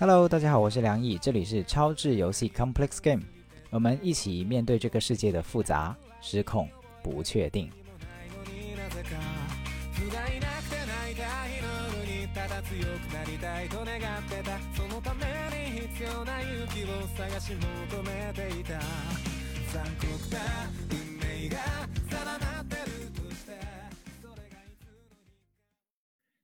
[0.00, 3.22] Hello，大家好，我是梁毅，这里是超智游戏 Complex Game，
[3.68, 6.66] 我们一起面对这个世界的复杂、失控、
[7.02, 7.70] 不确定。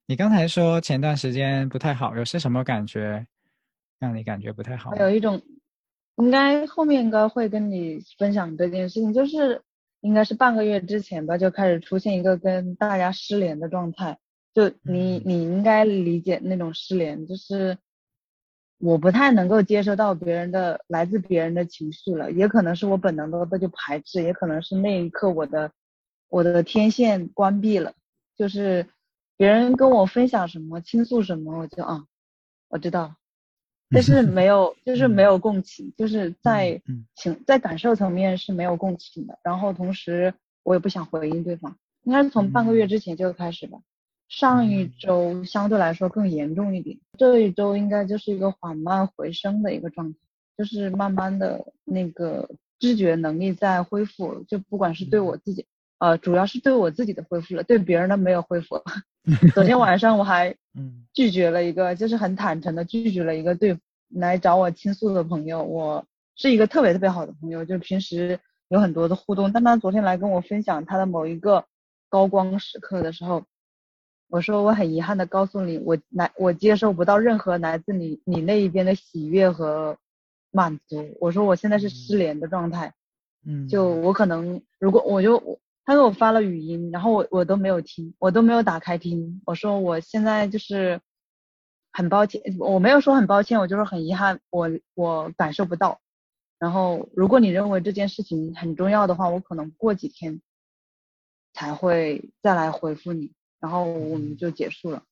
[0.09, 3.27] 你刚才说前段时间不太好，有些什么感觉
[3.99, 4.95] 让你感觉不太好？
[4.97, 5.43] 有一种，
[6.17, 9.63] 应该后面应该会跟你分享这件事情，就是
[10.01, 14.19] 应该是半个月之前吧，就开始出现一个跟大家失联的状态。
[14.55, 17.79] 就你你应该理解那种失联，就是
[18.79, 25.73] 我不太能够接收到别人的来自别人的情绪了，也可能是我本能的就排斥，也可能是那一刻我的
[26.29, 27.95] 我的天线关闭了，
[28.37, 28.87] 就是。
[29.39, 32.07] 别人跟我分享什么、倾诉什么，我就啊，
[32.71, 33.17] 我知道，
[33.91, 36.81] 但是没有，就是没有共情，就是在
[37.15, 39.39] 情在感受层面是没有共情的。
[39.43, 40.35] 然后同时
[40.65, 43.79] 我也不想回应对方，应该是从半个月之前就开始吧。
[44.29, 50.19] 上一周相对来说更严重一点，这一周应该就是一个缓慢回升的一个状态，
[50.59, 55.65] 就是慢慢的那个知觉能力在恢复，就不管是对我自己，
[55.99, 58.83] 呃，主要是对我自己的恢复了，对别人的没有恢复。
[59.55, 60.55] 昨天晚上我还
[61.15, 63.79] 拒绝了一个，就是很坦诚的拒绝了一个对
[64.11, 65.63] 来找我倾诉的朋友。
[65.63, 66.05] 我
[66.37, 69.51] 是一个特别特别好的朋友，就平时有很多的互动。
[69.53, 71.65] 但他昨天来跟我分享他的某一个
[72.11, 73.43] 高光时刻的时候，
[74.29, 79.97] 我说我很遗憾的告诉你，我来我接受不到任何来自你你那一边的喜悦和
[80.53, 81.17] 满足。
[81.21, 82.93] 我说我现在是失联的状态，
[83.47, 85.59] 嗯，就我可能如果我就。
[85.87, 89.41] 他给我发了语音，然后我我都没有听，我都没有打开听。
[89.47, 91.01] 我说我现在就是
[91.93, 96.01] 很抱歉，我没有说很抱歉，我就是很遗憾，我我感受不到。
[96.59, 100.43] 然后如果你认为这件事情很重要的话，我可能过几天
[101.53, 105.05] 才会再来回复你，然后我们就结束了。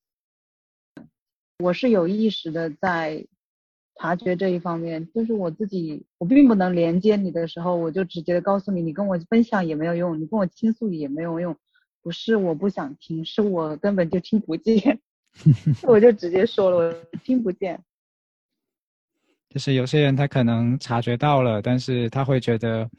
[1.58, 3.28] 我是有意识的在。
[3.96, 11.56] 察觉这一方面，就是我自己，我并不能连接你的时候，我就直接的告诉你，你跟我分享也没有用，你跟我倾诉也没有用，
[12.02, 15.00] 不是我不想听，是我根本就听不见，
[15.86, 17.82] 我就直接说了，我听不见。
[19.48, 22.90] 就是有些人他可能察觉到了，但是他会觉得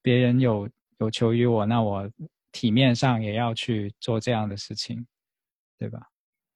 [0.00, 0.68] 别人有
[0.98, 2.08] 有求于我，那我
[2.52, 5.04] 体面上也要去做这样的事情，
[5.78, 6.00] 对吧？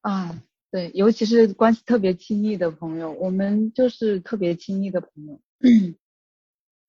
[0.02, 0.40] 啊。
[0.76, 5.40] 对，尤其是关系特别亲密的朋友，我们就是特别亲密的朋友。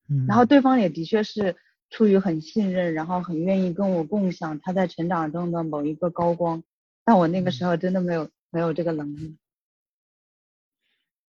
[0.09, 1.55] 嗯，然后对方也的确是
[1.89, 6.61] 出于很信任，然后很愿意跟我共享他在成长中的某一个高光，
[7.05, 9.37] 但我那个时候真的没有没有这个能力。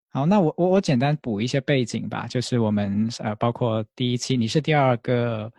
[0.09, 5.53] 好，那我我我简单补一些背景吧，就是我们呃，包括第一期你是第二个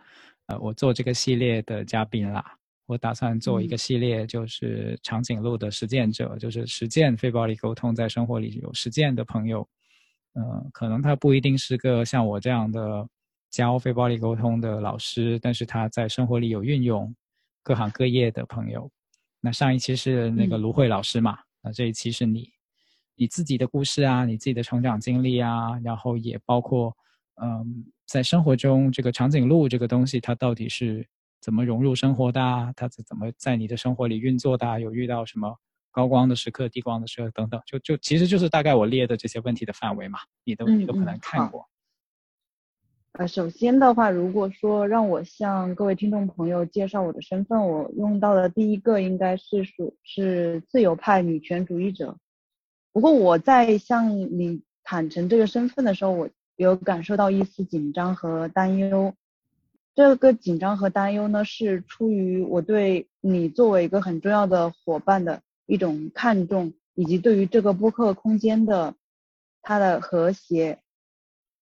[0.47, 2.57] 呃，我做这个系列的嘉宾啦。
[2.91, 9.65] 我打算做一个系列，就是长颈鹿的实践者，就是实践非暴力沟通，在生活里有实践的朋友。
[10.33, 13.07] 嗯，可能他不一定是个像我这样的
[13.49, 17.15] 教非暴力沟通的老师，但是他在生活里有运用，
[17.63, 18.91] 各行各业的朋友。
[19.39, 21.37] 那上一期是那个芦荟老师嘛？
[21.63, 22.49] 那这一期是你，
[23.15, 26.93] 你自己的故事啊，你自己的成长经历啊，然后也包括，
[27.41, 31.07] 嗯，在生活中这个长颈鹿这个东西，它到底是？
[31.41, 32.39] 怎么融入生活的？
[32.75, 34.79] 它怎怎么在你的生活里运作的？
[34.79, 35.57] 有遇到什么
[35.89, 37.59] 高光的时刻、低光的时刻等等？
[37.65, 41.67] 就就其实就是大概我列的这些问题的范围嘛，你都你都可能看过。
[43.13, 52.15] 呃，首先的话，如果说让我向各位听众朋友介绍我的身份，我用到的第一个应该是属是自由派女权主义者。
[52.93, 59.13] 不过我在向你坦诚这个身份的时候，我有感受到一丝紧张和担忧。
[59.93, 68.95] 这个紧张和担忧呢，是出于我对你作为一个很重要的伙伴的一种看重，以及对于这个播客空间的
[69.61, 70.79] 它的和谐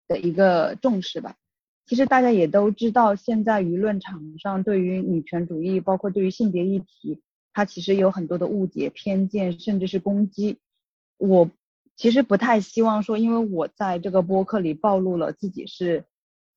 [0.10, 1.38] 的一个重视吧。
[1.86, 7.22] 其实大家也都知道，现在舆论场上对于女权主义，包括对于性别议题，
[7.54, 10.60] 它其实有很多的误解、偏见，甚至是攻击。
[11.18, 11.50] 我
[11.96, 16.04] 其实不太希望说，因为我在这个播客里暴露了自己是。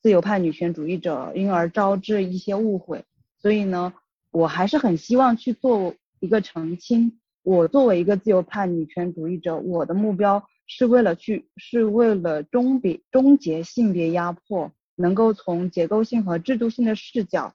[0.03, 3.05] 自由派女权主义者，因而招致一些误会，
[3.39, 3.95] 所以呢，
[4.33, 7.21] 我还是很希望去做一个澄清。
[7.45, 17.55] 我作为一个自由派女权主义者，我的目标是为了去，是为了终别终结性别压迫，能够从结构性和制度性的视角，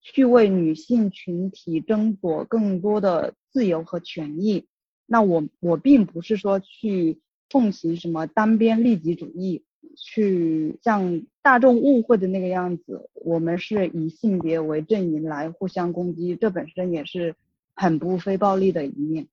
[0.00, 4.66] 去为女性群体争夺更多的自由和权益。
[5.06, 9.64] 那我我并不是说去奉行什么单边利己主义，
[9.96, 17.34] 去像大众误会的那个样子，我们是以性别为阵营来互相攻击，这本身也是
[17.74, 19.26] 很不非暴力的一面。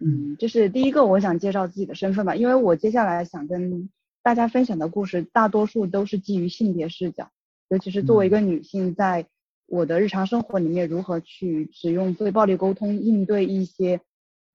[0.00, 3.88] 嗯，这是第一个我想介绍自己的身份吧，因为我接下来想跟
[4.22, 7.30] 大家分享的故事，大多数都是基于性别视角，
[7.68, 9.26] 尤其是作为一个女性，在
[9.66, 14.00] 我的日常生活里面如何去使用非暴力沟通应对一些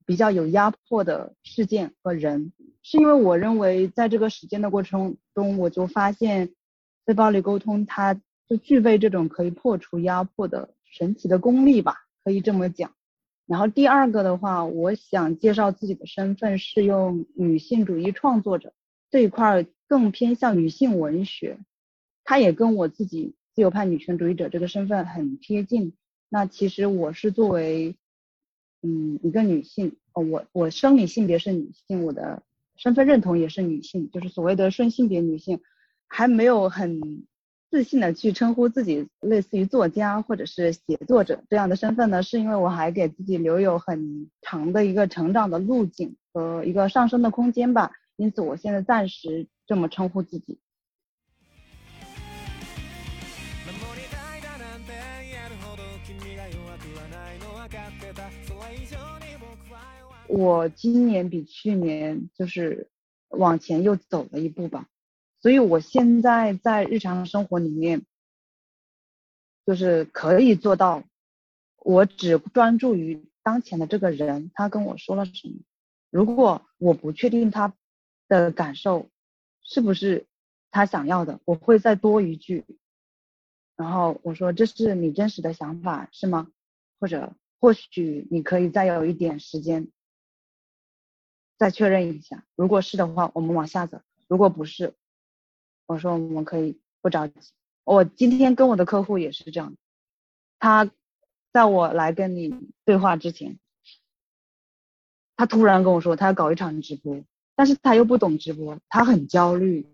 [0.07, 6.54] 比较有压迫的事件和人，是因为我认为在这个实践的过程中，我就发现
[7.06, 12.94] 非暴力沟通它就具备这种可以破除压迫的神奇的功力吧，可以这么讲。
[13.45, 18.74] 然后第二个的话，我想介绍自己的身份是用女性主义创作者
[19.12, 21.59] 这一块更偏向女性文学，
[22.24, 25.94] 它也跟我自己自由派女权主义者这个身份很贴近。
[26.30, 27.95] 那其实我是作为
[28.87, 32.41] 嗯一个女性，哦我我生理性别是女性，我的
[32.77, 35.59] 身份认同也是女性，就是所谓的顺性别女性，
[36.07, 37.27] 还没有很。
[37.69, 50.59] 自信的去称呼自己类似于作家或者是写作者这样的身份呢，是因为我还给自己留有很长的一个成长的路径和一个上升的空间吧，因此我现在暂时这么称呼自己。
[60.27, 62.89] 我今年比去年就是
[63.29, 64.88] 往前又走了一步吧。
[65.39, 68.06] 所以，我现在在日常生活里面，
[69.65, 71.03] 就是可以做到，
[71.77, 75.56] 我只专注于当前的这个人，他跟我说了什么。
[76.09, 77.73] 如果我不确定他
[78.27, 79.09] 的感受
[79.62, 80.25] 是不是
[80.71, 82.65] 他想要的，我会再多一句，
[83.75, 86.51] 然后我说：“这是你真实的想法是吗？”
[87.00, 89.88] 或者或许你可以再有一点时间，
[91.57, 92.45] 再确认一下。
[92.56, 94.94] 如果是的话，我们往下走；如果不是，
[95.86, 97.33] 我说我们可以不着急。
[97.83, 99.75] 我今天跟我的客户也是这样，
[100.59, 100.92] 他
[101.54, 103.57] 在我来跟你对话之前，
[105.36, 107.24] 他突然跟我说他要搞一场直播，
[107.56, 109.88] 但是他又不懂直播，他很焦虑。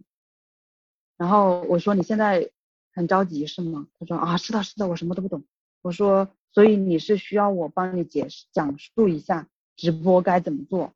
[1.17, 2.49] 然后我说你现在
[2.93, 3.87] 很着急是吗？
[3.99, 5.43] 他说啊是的，是的，我什么都不懂。
[5.81, 10.93] 我说所以你是需要我帮你解释讲述一下直播该怎么做，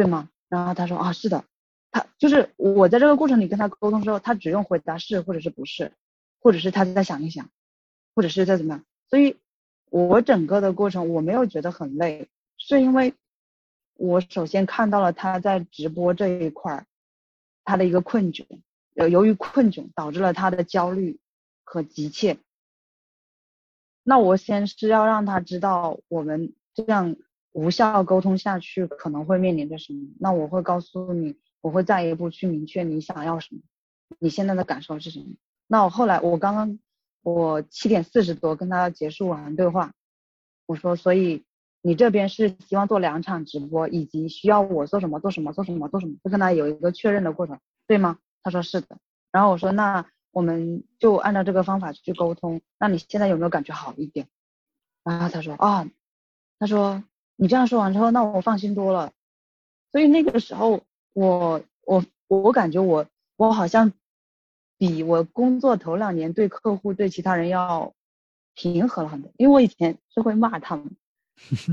[0.00, 0.30] 对吗？
[0.48, 1.44] 然后他说啊是的。
[1.90, 5.92] 他就是我在这个过程里跟他沟通之后，他只用回答是或者是不是，
[6.40, 7.50] 或者是他再想一想，
[8.14, 8.84] 或者是再怎么样。
[9.10, 9.36] 所以，
[9.90, 13.12] 我整个的过程我没有觉得很累，是因为
[13.92, 16.86] 我首先看到了他在直播这一块儿
[17.62, 18.46] 他的一个困窘，
[18.94, 21.20] 呃，由于困窘导致了他的焦虑
[21.62, 22.38] 和急切。
[24.02, 27.16] 那我先是要让他知道我们这样
[27.52, 30.08] 无效沟通下去可能会面临着什么。
[30.18, 31.38] 那我会告诉你。
[31.62, 33.60] 我会再一步去明确你想要什么，
[34.18, 35.26] 你现在的感受是什么？
[35.66, 36.78] 那我后来，我刚刚
[37.22, 39.92] 我七点四十多跟他结束完对话，
[40.64, 41.44] 我说，所以
[41.82, 48.18] 你这边是希望做两场直播，以及需要我做什么做什么做什么做什么，就跟他有一个确认的过程，对吗？
[48.42, 48.96] 他说是的。
[49.30, 52.62] 然后我说，那我们就按照这个方法去沟通。
[52.78, 54.28] 那你现在有没有感觉好一点？
[55.04, 55.86] 然后他说啊，
[56.58, 57.04] 他说
[57.40, 59.10] 你这样说完之后，那我放心多了。
[59.90, 60.82] 所以那个时候。
[61.12, 63.04] 我我我感觉我
[63.36, 63.92] 我好像
[64.78, 67.92] 比我工作头两年对客户对其他人要
[68.54, 70.88] 平和了很多，因为我以前是会骂他们，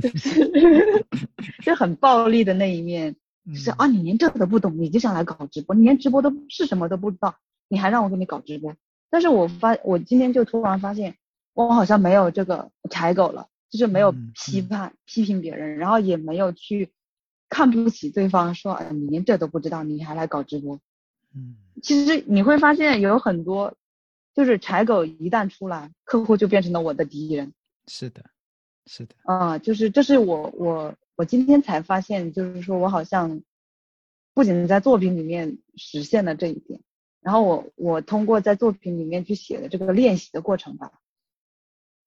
[0.02, 1.06] 就是
[1.64, 3.16] 就很暴力的那一面，
[3.54, 7.36] 是啊你连这都不懂，你就想来搞直播，你连直播都是什么都不知道，
[7.68, 8.76] 你还让我给你搞直播，
[9.12, 11.16] 但是我发我今天就突然发现，
[11.54, 16.92] 我好像没有这个柴狗了，就是没有批判批评别人，然后也没有去。
[17.50, 20.82] 看不起对方，说哎，你连这都不知道，你还来搞直播？
[21.34, 23.74] 嗯，其实你会发现有很多，
[24.36, 27.54] 就是柴狗一旦出来，客户就变成了我的敌人。
[27.88, 28.22] 是的，
[28.86, 29.16] 是的。
[29.24, 33.42] 啊，就是这是我我我今天才发现，就是说我好像
[34.34, 36.82] 不仅在作品里面实现了这一点，
[37.22, 41.00] 然后我我通过在作品里面去写的这个练习的过程吧，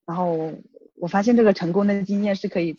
[0.05, 0.53] 然后
[1.01, 2.77] 我发现这个成功的经验是可以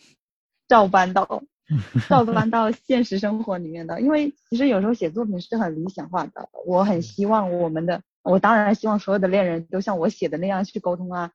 [0.67, 1.43] 照搬到。
[2.09, 6.49] 照搬到现实生活里面的，因为其实有时候写作品是很理想化的。
[6.65, 11.31] 我很希望我们的，我当然希望所有的恋人都像我写的那样去沟通啊。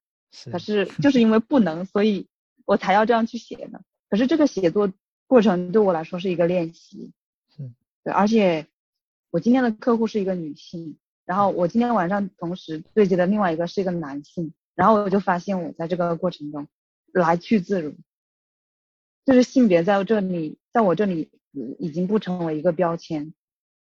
[0.53, 2.27] 可是就是因为不能，所以
[2.67, 3.81] 我才要这样去写呢。
[4.11, 4.93] 可是这个写作
[5.27, 7.13] 过程对我来说是一个练习。
[7.57, 7.71] 是。
[8.05, 8.67] 对，而且
[9.31, 16.69] 我今天的客户是一个女性，然后我今天晚上同时对接的另外一个是一个男性，然后我就发现我在这个过程中
[17.13, 17.95] 来去自如。
[19.25, 21.29] 就是性别在这里，在我这里
[21.81, 23.35] 已经不成为一个标签，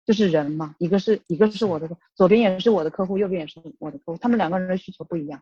[0.06, 5.42] 就是人嘛，一个是一个是我的，左边也是我的客户，右边也是我的客户，他们两个人的需求不一样。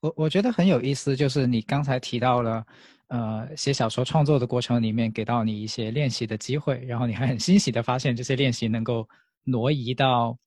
[0.00, 2.66] 我我觉得很有意思，就是你刚才提到了，
[3.08, 9.06] 呃，写小说创作的过程里面给到你一些练习的机会，然后你还很欣喜的发现这些练习能够
[9.44, 10.38] 挪移到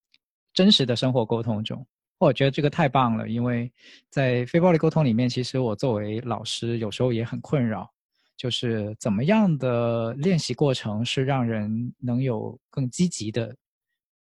[0.54, 1.86] 真实的生活沟通中。
[2.20, 3.72] 我觉得这个太棒了，因为
[4.10, 7.90] 在非暴力沟通里面，其实我作为老师有时候也很困扰。
[8.38, 13.54] 就是怎么样的练习过程是让人能有更积极的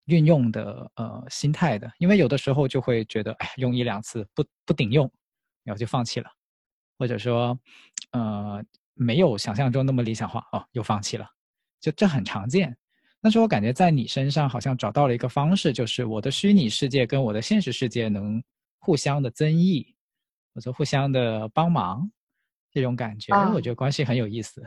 [0.06, 1.88] 运用的呃心态的？
[1.98, 5.08] 因为有的时候就会觉得，哎，用一两次不不顶用，
[5.62, 6.28] 然后就放弃了，
[6.98, 7.56] 或者说，
[8.10, 8.60] 呃，
[8.94, 11.28] 没有想象中那么理想化哦，又放弃了，
[11.80, 12.76] 就这很常见。
[13.22, 18.42] 但是我感觉在你身上好像找到了一个方式，就是我的虚拟世界跟我的现实世界能
[18.78, 19.94] 互相的增益，
[20.54, 22.10] 或者互相的帮忙。
[22.72, 24.64] 这种感觉，我觉得关系很有意思。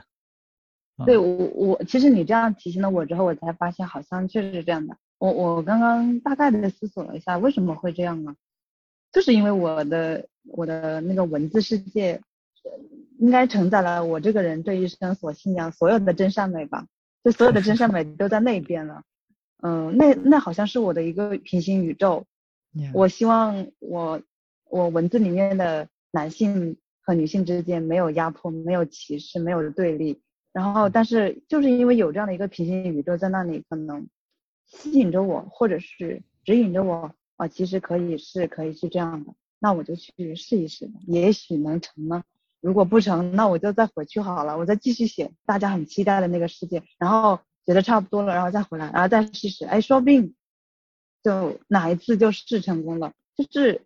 [1.05, 4.97] 对我，我其实你这样提醒了我之后，我才发现好像确实是这样的。
[5.19, 8.35] 我我刚刚大概的思索了一下，为什么会这样呢？
[9.13, 12.21] 就是因为我的我的那个文字世界，
[13.19, 16.85] 应该承载了我这个人这一生所信仰所有的真善美吧？
[17.23, 19.03] 就所有的真善美都在那边了。
[19.61, 22.25] 嗯，那那好像是我的一个平行宇宙。
[22.93, 24.21] 我希望我
[24.69, 26.77] 我文字里面的男性。
[27.05, 30.21] 和女性之间没有压迫，没有歧视，没有对立。
[30.53, 34.07] 然后，但是就是因为有这样的一个平行宇宙在那里，可能
[34.65, 39.33] 吸引着我，或者是指引着我啊，其实可以是可以是这样的。
[39.59, 42.23] 那我就去试一试，也许能成呢。
[42.63, 46.81] 如果不成，那我就再回去好了，我再继续写大家很期待的那个世界。
[46.97, 49.65] 然后写得差不多了，然后再回来，然后再试试。
[49.65, 50.33] 哎，说不定
[51.23, 53.81] 就哪一次就试成功了，就是。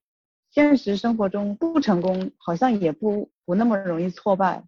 [0.50, 4.64] 现实生活中不成功，好像也不不那么容易挫败，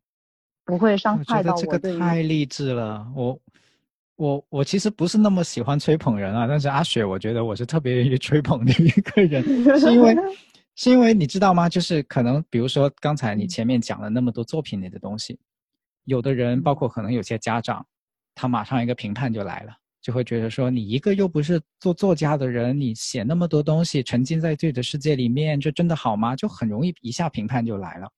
[0.63, 1.57] 不会伤害到我。
[1.59, 3.39] 这个太励志了，我
[4.17, 9.41] 我我其实不是那么喜欢吹捧人啊，但是阿雪，我觉得我是特别愿意吹捧的一个人，
[9.79, 10.15] 是因为
[10.81, 11.67] 是因为你知道吗？
[11.67, 15.37] 就是可能比如说刚才你前面讲了那么多作品里的东西，
[16.05, 17.85] 有的人包括可能有些家长，
[18.33, 19.73] 他马上一个评判就来了。
[19.99, 26.33] 就会觉得说，你一个又不是做作家的人，你写那么多东西，沉浸在自己的世界里面，这真的好吗？
[26.33, 28.09] 就很容易一下评判就来了。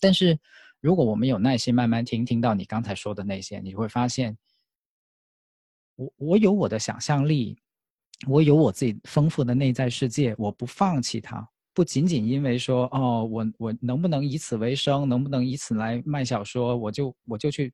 [0.00, 0.38] 但是，
[0.80, 4.34] 如果我们有耐心慢慢听，听到你刚才说的那些，你会发现，
[5.96, 7.58] 我我有我的想象力，
[8.26, 11.46] 我有我自己丰富的内在世界，我不放弃它。
[11.74, 17.72] 不仅仅因为说，哦，我我能不能以此为生，能不能以此来卖小说，我就我就去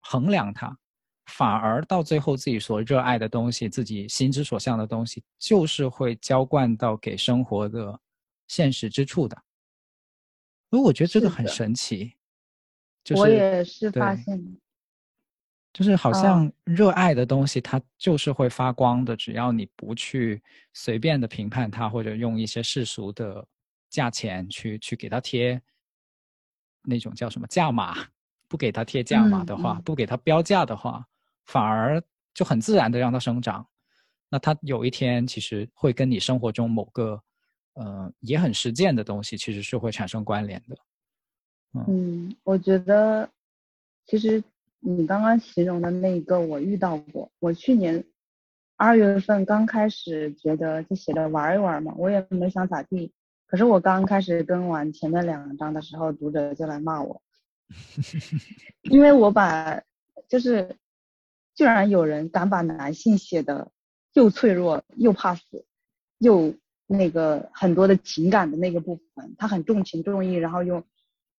[0.00, 0.78] 衡量它。
[1.26, 7.98] 反而到最后，自己所热爱的东西，自己心之所向的东西，就是会浇灌到给生活的
[8.46, 9.36] 现实之处的。
[10.70, 12.12] 所以我觉得这个很神奇。
[13.02, 14.56] 就是我也是发现，
[15.76, 19.14] 就是好像热爱的东西，它就是会发光的。
[19.14, 20.42] 只要你不去
[20.72, 23.46] 随便的评判它，或者用一些世俗的
[23.90, 25.60] 价钱去去给它贴
[26.82, 27.94] 那种叫什么价码，
[28.48, 31.06] 不给它贴价码的话，不给它标价的话。
[31.44, 32.02] 反而
[32.32, 33.68] 就很自然的让它生长，
[34.30, 37.22] 那它有一天其实会跟你生活中某个，
[37.74, 40.76] 呃，也很实践的东西，其实是会产生关联的。
[41.86, 43.28] 嗯，我觉得
[44.06, 44.42] 其实
[44.88, 48.04] 你刚刚形容的那一个我遇到过，我去年
[48.76, 53.12] 二月份刚开始觉得就写着玩一玩嘛，我也没想咋地。
[53.46, 57.20] 可是我刚开始更完前面两章的时候，读者就来骂我，
[58.90, 59.82] 因为我把
[60.28, 60.76] 就是。
[61.58, 63.72] 居然有人敢把男性写的
[64.12, 65.64] 又脆弱又怕死，
[66.18, 66.52] 又
[66.86, 70.84] 那个很多的情感的那个部分，他很重情重义，然后又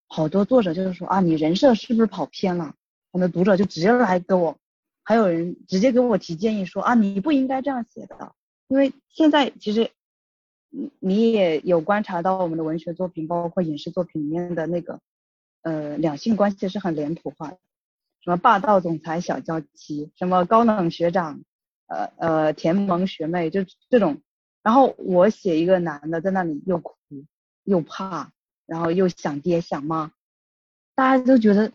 [0.08, 2.74] 好多作者就是说啊，你人设是不是跑偏了？
[3.18, 4.56] 我的读者就直接来给我，
[5.02, 8.32] 还有人直接给我提建议说啊，你不应该这样写的，
[8.68, 9.90] 因为现在其实
[10.70, 15.00] 你你也有观察到我们的文学作品，包括影视作品里面的那个
[15.62, 17.58] 呃两性关系是很脸谱化的。
[18.20, 21.40] 什么霸道总裁小娇妻，什么高冷学长，
[21.88, 24.20] 呃呃甜萌学妹，就这种。
[24.62, 26.94] 然后我写一个男的在那里又哭
[27.64, 28.30] 又怕，
[28.64, 30.12] 然后又想爹想妈，
[30.94, 31.72] 大家都觉得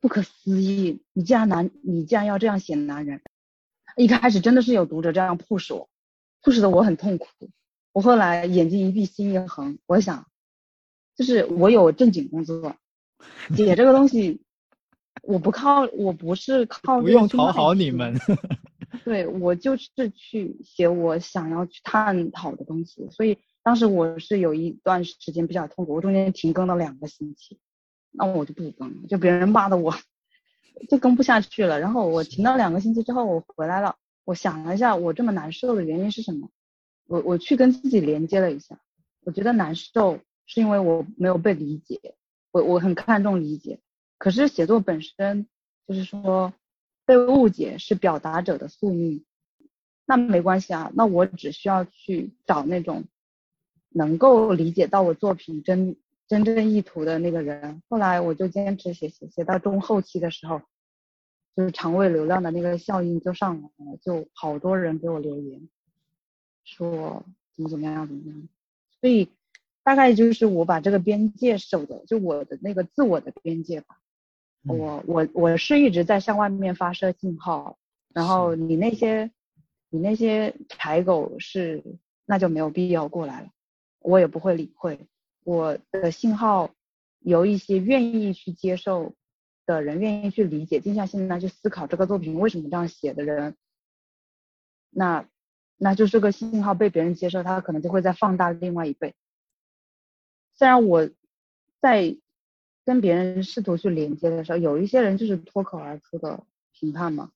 [0.00, 1.02] 不可思议。
[1.12, 3.20] 你竟然男，你竟然要这样写男人。
[3.96, 5.88] 一开始真的是有读者这样 push 我
[6.42, 7.26] ，push 的我很痛苦。
[7.92, 10.26] 我后来眼睛一闭心一横，我想，
[11.16, 12.76] 就是我有正经工作，
[13.54, 14.42] 写这个东西。
[15.22, 17.00] 我不靠，我不是靠。
[17.00, 18.18] 不用讨好你们。
[19.04, 23.06] 对，我就是去写我想要去探讨的东西。
[23.10, 27.58] 所以当时我是有一段时间比较痛苦，我中间停更了两个星期，
[28.12, 29.94] 那我就不更了，就别人骂的我，
[30.88, 31.78] 就更不下去了。
[31.78, 36.50] 然后我停了两个星期之后，我回来了，我想了一下，我这么难受的原因是什么？
[37.06, 38.78] 我我去跟自己连接了一下，
[39.24, 42.14] 我觉得难受是因为我没有被理解，
[42.52, 43.80] 我我很看重理解，
[44.18, 45.46] 可是写作本身
[45.86, 46.52] 就是说
[47.04, 49.24] 被误解是表达者的宿命，
[50.06, 53.04] 那没关系啊，那我只需要去找那种
[53.88, 55.96] 能够理解到我作品真
[56.30, 57.82] 真正意图的那个人。
[57.88, 60.62] 后来我就坚持写写写到中后期的时候，
[61.56, 65.68] 就是肠胃流量的那个效应就上来了，就好多人给我留言。
[66.62, 67.24] 说
[67.56, 68.48] 怎么怎么样怎么样，
[69.00, 69.28] 所以
[69.82, 73.98] 大概就是我把这个边界守的，就我的那个自我的边界吧。
[74.62, 77.76] 我我我是一直在向外面发射信号，
[78.14, 79.32] 然后你那些
[79.88, 81.82] 你那些柴狗是
[82.24, 83.48] 那就没有必要过来了，
[83.98, 85.08] 我也不会理会。
[85.44, 86.70] 我的信号
[87.20, 89.14] 由一些愿意去接受
[89.66, 93.56] 的人，愿意去理解，静下心来去思考这个作品为什么这样写的人，
[94.90, 95.26] 那。
[95.82, 99.14] 那就这个信号被别人接受，他可能就会再放大另外一倍。
[100.52, 101.08] 虽然我
[101.80, 102.18] 在
[102.84, 107.32] 跟别人试图去连接的时候，有一些人就是脱口而出的评判嘛，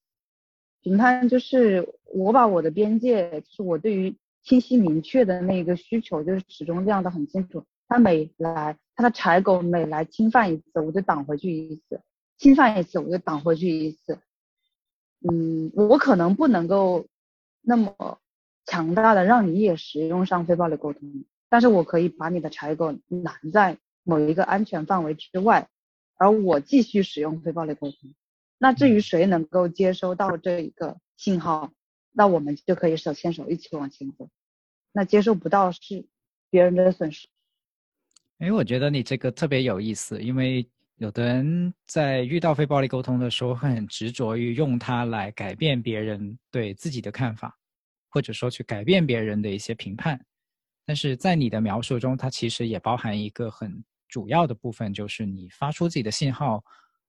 [0.83, 7.65] 评判就是我把我的边界，就是我对于清晰明确的那个需求，就是始终亮得很清楚。
[7.95, 11.99] 他每来，他的柴狗每来侵犯一次，我就挡回去一次；
[12.37, 14.19] 侵犯一次，我就挡回去一次。
[15.21, 17.07] 嗯，我可能不能够
[17.61, 18.19] 那么。
[18.67, 25.69] 强大的让你也使用上非暴力沟通，但是我可以把你的柴狗拦在某一个安全范围之外，
[26.17, 28.15] 而我继续使用非暴力沟通。
[28.57, 31.73] 那至于谁能够接收到这一个信号，
[32.11, 34.31] 那我们就可以手牵手一起往前走。
[34.93, 36.07] 那接受不到是
[36.49, 37.29] 别人的损失。
[38.39, 47.59] 哎，我觉得你这个特别有意思，因为有的人在遇到非暴力沟通的时候，会很执着于用它来改变别人对自己的看法。
[48.09, 50.25] 或者说去改变别人的一些评判，
[50.87, 56.63] 但是在你的描述中，它其实也包含一个很主要的部分，就是你发出自己的信号，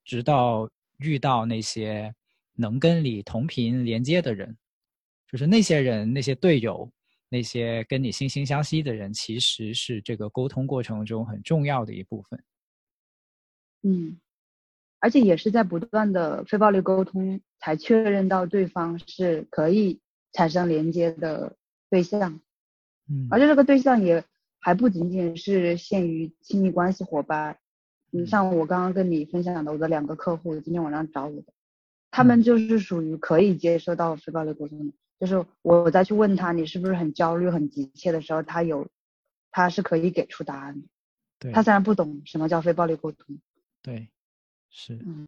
[0.04, 2.12] 直到遇到那些
[2.56, 4.58] 能跟你同频连接的人，
[5.32, 6.92] 就是那些人、那些队友、
[7.30, 12.44] 那些跟你惺惺相惜的人，其实是这个沟通过程中很重要的一部分。
[13.84, 14.20] 嗯，
[15.00, 20.00] 而且也是在不断的非暴力沟通，才确认到对方是可以。
[20.38, 21.56] 产生连接的
[21.90, 22.42] 对象，
[23.10, 24.22] 嗯，而且这个对象也
[24.60, 27.58] 还不仅仅是限于亲密关系伙伴，
[28.12, 31.54] 你像我刚刚跟你分享的我的两个客户今天晚上找我的，
[32.12, 38.88] 他们就是属于可以接受到非暴力沟通的，就是我再去问他你是不是很焦虑很急切的时候，他有
[39.52, 40.88] 他是可以给出答案的，
[41.40, 43.40] 对，他虽然不懂什么叫非暴力沟通，
[43.82, 44.10] 对，
[44.70, 45.28] 是，嗯。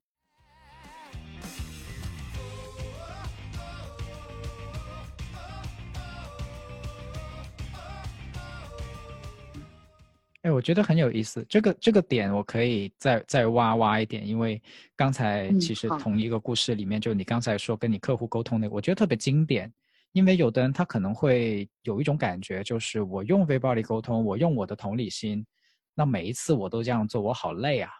[10.47, 14.61] 哎，我觉得很有意思，这个这个点我可以再再挖挖一点，因为
[14.95, 19.69] 刚才其实同一个故事里面，就你刚才说跟你客户沟通的，我觉得特别经典。
[20.13, 25.45] 因为有的人他可能会有一种感觉，就是我用非暴力沟通，我用我的同理心，
[25.93, 27.91] 那每一次我都这样做，我好累啊，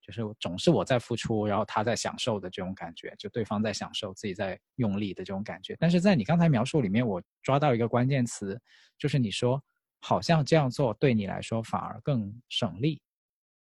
[0.00, 5.76] 就是总是我在付出，然后他在享受的这种感觉，就对方在享受，自己在用力的这种感觉。
[5.78, 8.58] 但是在你刚才描述里面，我抓到一个关键词，
[8.98, 9.62] 就是你说。
[10.00, 13.00] 好像这样做对你来说反而更省力，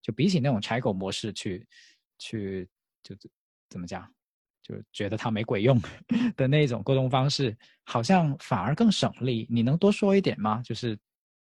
[0.01, 1.67] 就比起那种柴狗模式去，
[2.19, 2.69] 去
[3.03, 3.15] 就
[3.69, 4.09] 怎么讲，
[4.63, 5.81] 就觉得它没鬼用
[6.37, 9.47] 的那种沟通方式，好像反而更省力。
[9.51, 10.63] 你能多说一点吗？
[10.63, 10.99] 就是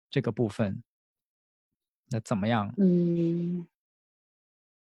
[0.10, 0.82] 这个部分，
[2.10, 2.74] 那怎么样？
[2.78, 3.68] 嗯，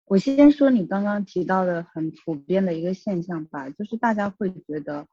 [0.06, 5.06] 我先说你刚刚提到的很普遍的一个现象吧，就是大家会觉得，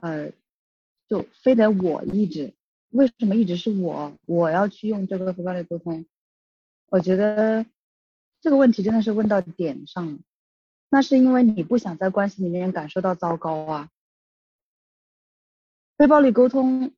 [0.00, 0.32] 呃，
[1.06, 2.54] 就非得我一直。
[2.90, 4.16] 为什么一直是我？
[4.26, 6.06] 我要去用这个非暴力沟通？
[6.88, 7.66] 我觉得
[8.40, 10.18] 这个问题真的是问到点上了。
[10.88, 13.90] 那是因为你不想在关系里面感受到糟糕啊。
[15.98, 16.92] 非暴力沟通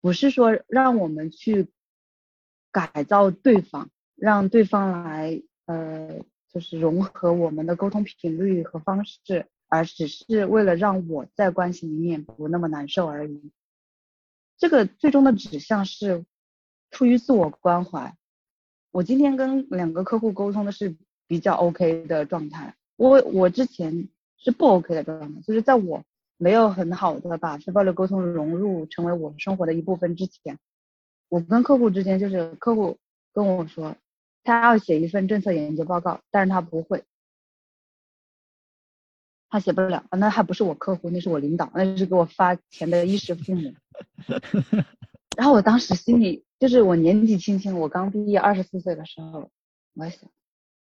[0.00, 1.68] 不是说让我们去
[2.72, 13.52] 改造对方，让对方来呃就是融合我们的沟通频率和方式，而只是为了让我在关系里面不那么难受而已。
[14.60, 16.26] 这个最终的指向是
[16.90, 18.14] 出于自我关怀。
[18.90, 20.94] 我今天跟两个客户沟通的是
[21.26, 22.76] 比较 OK 的状态。
[22.96, 26.04] 我我之前是不 OK 的状态，就是在我
[26.36, 30.58] 没有很好的把非暴力沟通融入成为我生活的一部分之前，
[31.30, 32.98] 我跟客户之间就是客户
[33.32, 33.96] 跟我说
[34.44, 37.02] 他要写一份政策研究报告，但是他不会。
[39.50, 43.74] 他写不了，那还不是我客户，那是我领导，那是给我发钱的衣食父母。
[45.36, 49.50] 然后我当时心里就是我年纪轻轻，我刚毕业二十四岁的时候，
[49.94, 50.30] 我想，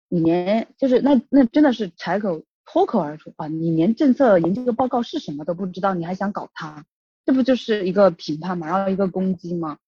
[0.08, 6.86] 你连就是那那真的是柴口脱口而出啊，你连政策研究报告是什么都不知道，你还想搞他，
[7.24, 9.78] 这不就是一个评判嘛，然后一个攻击吗？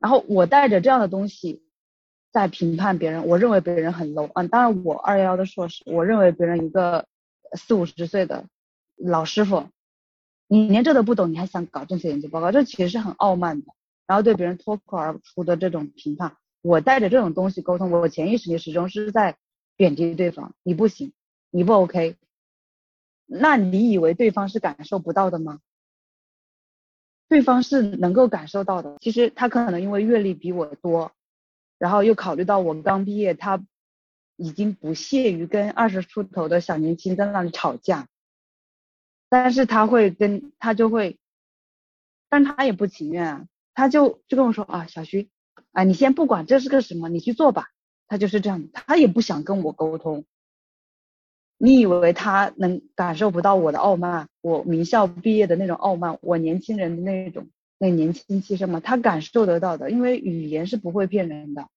[0.00, 1.62] 然后我带着这样的东西
[2.38, 4.44] 在评判别人，我认为别人很 low 啊。
[4.44, 7.04] 当然我二幺幺的硕士，我认为别人一个
[7.54, 8.44] 四五十岁的
[8.96, 9.66] 老师傅，
[10.46, 13.66] 你连这都不懂，你还想搞政策研究报告，这其实是很傲慢的。
[14.06, 19.36] 然后对别人脱口而出的这种评判，我带着这种东西沟通，我潜意识里始终是在
[19.76, 21.12] 贬低对方，你不行，
[21.50, 22.14] 你不 OK。
[23.26, 25.58] 那你以为对方是感受不到的吗？
[27.28, 31.10] 对方是能够感受到的，其实他可能因为阅历比我多，
[31.78, 33.64] 然后又考虑到我刚毕业，他
[34.36, 38.08] 已经不屑于跟二十出头的小年轻在那里吵架，
[39.28, 41.18] 但是他会跟他就会，
[42.28, 45.28] 但他也不情愿啊，他就就跟我说啊，小徐，
[45.72, 47.68] 啊你先不管这是个什么，你去做吧，
[48.06, 50.24] 他就是这样，他也不想跟我沟通。
[51.60, 58.80] 你以为他能感受不到我的傲慢，我名校毕业的那种傲慢，我年轻人的那种那年轻气盛嘛？
[58.80, 61.68] 他感受得到的，因为语言是不会骗人的。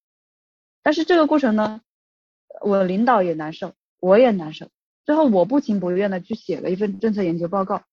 [0.84, 1.82] 但是这个过程呢，
[2.62, 4.68] 我领导也难受，我也难受。
[5.06, 7.84] 最后我不情不愿的去写了一份政策研究报告，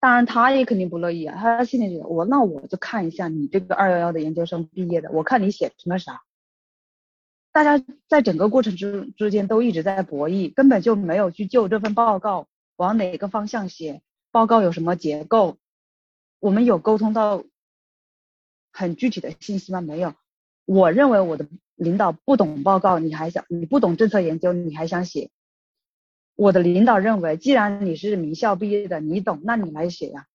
[0.00, 6.22] 当然他也肯定不乐意啊，他心里觉得我那我就看一下你这个二幺幺的研究生毕业的，我看你写成了啥。
[7.52, 15.56] 大家在整个过程之之间都一直在博弈，根本就没有去就这份报告往哪个方向写，报告有什么结构，
[16.38, 17.44] 我们有沟通到
[18.72, 19.80] 很具体的信息吗？
[19.80, 20.14] 没有。
[20.64, 25.30] 我认为我的领导不懂报告，你还想你不懂政策研究，你还想写？
[26.34, 30.26] 我的领导认为，既然你是名校毕业的，你懂，那你来写呀。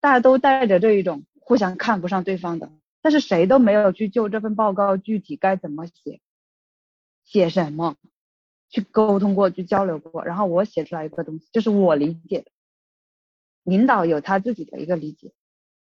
[0.00, 2.70] 大家都带着这一种互相看不上对方的。
[3.00, 6.20] 但是谁都没有去就这份报告具体该怎么写，
[7.24, 7.96] 写什么，
[8.68, 12.50] 去沟通过去交流过，然后我写出来一个东西，就是我理解的。
[13.68, 15.32] 领导有他自己的一个理解，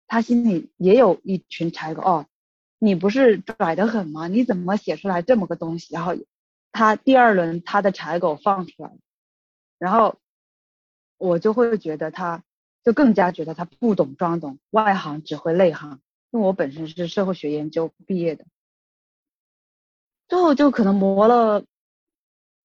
[0.09, 2.27] 他心里也有一群柴狗哦，
[2.79, 4.27] 你不是拽得很吗？
[4.27, 5.95] 你怎么写出来这么个东西？
[5.95, 6.17] 然后
[6.73, 8.91] 他第二轮他的柴狗放出来，
[9.79, 10.17] 然后
[11.17, 12.43] 我就会觉得他
[12.83, 16.01] 就更加觉得他不懂装懂，外行只会内行。
[16.33, 18.47] 因为我本身是社会学研究毕业的，
[20.29, 21.65] 最后就可能磨了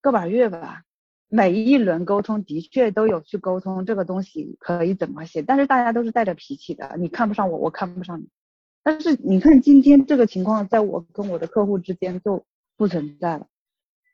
[0.00, 0.84] 个把月吧。
[1.28, 8.28] 每一轮沟通的确都有去沟通这个东西可以怎么写，但是大家都是带着脾气的，你看不上我，我看不上你。
[8.82, 12.44] 但是你看今天这个情况，在我跟我的客户之间就
[12.76, 13.46] 不存在了。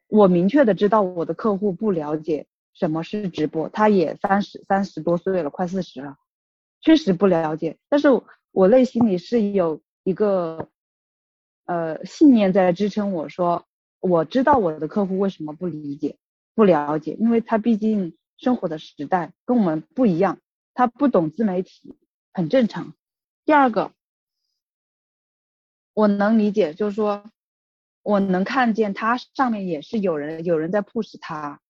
[0.08, 6.16] 我明确的知道我的客户不了解什么是直播，他也三十三十多岁了，快四十了，
[6.80, 7.78] 确实不了解。
[7.88, 8.08] 但是。
[8.54, 10.68] 我内心里是有一个
[11.64, 13.64] 呃信念在支撑我说，
[13.98, 16.18] 我知道我的客户为什么不理解、
[16.54, 20.38] 不了解，因为他毕竟生活的时代跟我们不一样，
[20.74, 21.96] 他不懂自媒体
[22.32, 22.94] 很正常。
[23.44, 23.92] 第二个，
[25.94, 27.30] 我能理解，就是说
[28.02, 31.60] 我能看见他上面也是有人有人在 push 他，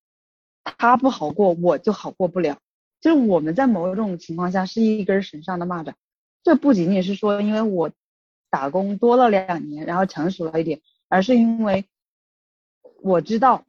[0.62, 2.58] 他不好过我就好过不了，
[3.00, 5.94] 就是我们在某种情况下是一根绳上的蚂蚱。
[6.42, 7.90] 这不仅仅是说，因为我
[8.50, 11.86] 打工多了两年，然后成熟了一点，而是因为
[13.00, 13.64] 我知道，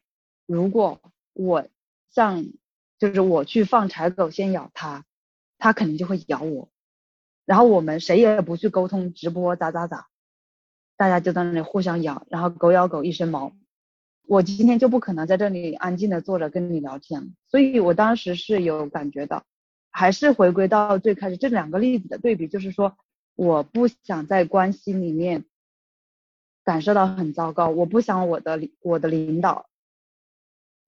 [0.46, 1.02] 如果
[1.34, 1.68] 我
[2.10, 2.46] 像
[3.00, 5.06] 就是我去放柴狗先咬它，
[5.58, 6.70] 它肯定就会咬我，
[7.46, 10.08] 然后我们谁也不去沟通直播咋咋咋，
[10.98, 13.54] 大家就在那里互相咬，然后狗咬狗一身毛，
[14.28, 19.44] 我今天就不可能在这里安静的坐着跟你聊天，所以我当时是有感觉到。
[19.96, 22.98] 还是回归到最开始这两个例子的对比，就是说，
[23.36, 25.46] 我不想在关系里面
[26.64, 29.68] 感受到很糟糕，我不想我的我的领导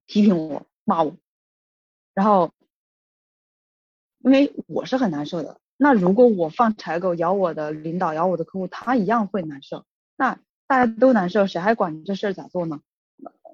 [0.08, 1.15] 批评我骂我，
[2.13, 2.52] 然后
[4.20, 5.60] 因为我是很难受的。
[5.78, 9.86] 那如果我放柴狗咬我的领导，咬我的客户，他一样会难受。
[10.15, 12.82] 那大家都难受，谁还管这事儿咋做呢？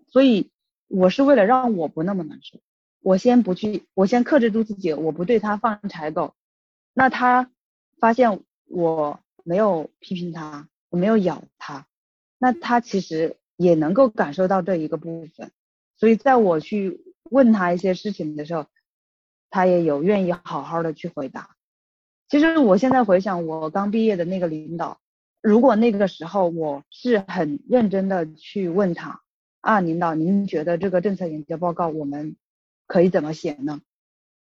[0.08, 0.52] 所以
[0.88, 2.60] 我是为了让我不那么难受。
[3.02, 6.36] 我先不去，我先克制住自己，我不对他放柴狗。
[6.94, 7.50] 那他
[8.00, 11.88] 发现我没有批评他，我没有咬他，
[12.38, 15.52] 那他其实也能够感受到这一个部分。
[16.02, 18.66] 所以在我去问他一些事情的时候，
[19.52, 21.52] 他也有愿意好好的去回答。
[22.28, 25.00] 其实我现在回想我刚毕业的那个领导，
[25.42, 29.22] 如果那个时候我是很认真的去问他
[29.60, 32.36] 啊，领导您觉得这个政策研究报告我们。
[32.88, 33.80] 可以怎么写呢？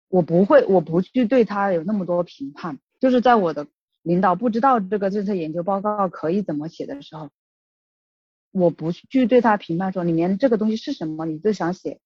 [0.09, 3.65] 我不会，我不去对他有那么多评判，就是在我的
[4.03, 7.31] 领导不知道这个政策研究报告可以怎么写的时候，
[8.51, 11.99] 我不去对他评判说里面这个东西是什么，你就想写。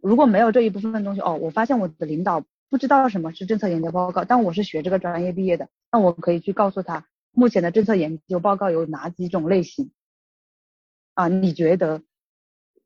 [0.00, 9.90] 如果没有这一部分东西，哦，我发现我的领导不知道什么是政策研究报告，但我是学这个专业毕业的，那我可以去告诉他，目前的政策研究报告有哪几种类型？
[11.14, 12.02] 啊，你觉得？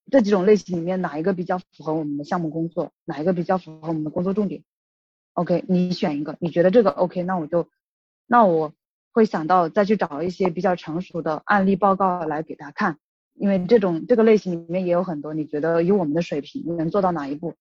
[0.09, 2.93] 这几种类型里面哪一个比较符合我们的项目工作？
[3.05, 4.63] 哪一个比较符合我们的工作重点
[5.33, 7.69] ？OK，你选一个，你觉得这个 OK，那我就，
[8.25, 8.73] 那我
[9.17, 12.99] 会想到再去找一些比较成熟的案例报告来给他看，
[13.33, 17.55] 因为这种这个类型里面也有很多，你觉得以我们的水平能做到哪一步？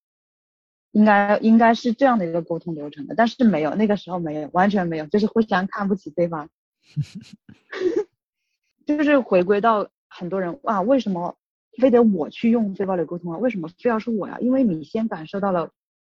[0.92, 6.50] 应该应该是这样的一个沟通流程的，但是没有，那个时候没有，完全没有，就是互相看不起对方，
[8.84, 11.38] 就是回归到很多人啊，为什么？
[11.78, 13.38] 非得我去用非暴力沟通啊？
[13.38, 14.38] 为什么非要是我呀？
[14.40, 15.70] 因为你先感受到了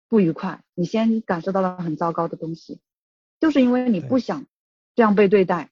[0.09, 2.79] 不愉快，你先感受到了很糟糕的东西，
[3.39, 4.45] 就是因为你不想
[4.97, 5.69] 这样被对待，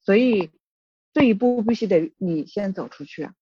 [0.00, 0.50] 所以
[1.12, 3.34] 这一步必须得你先走出去啊。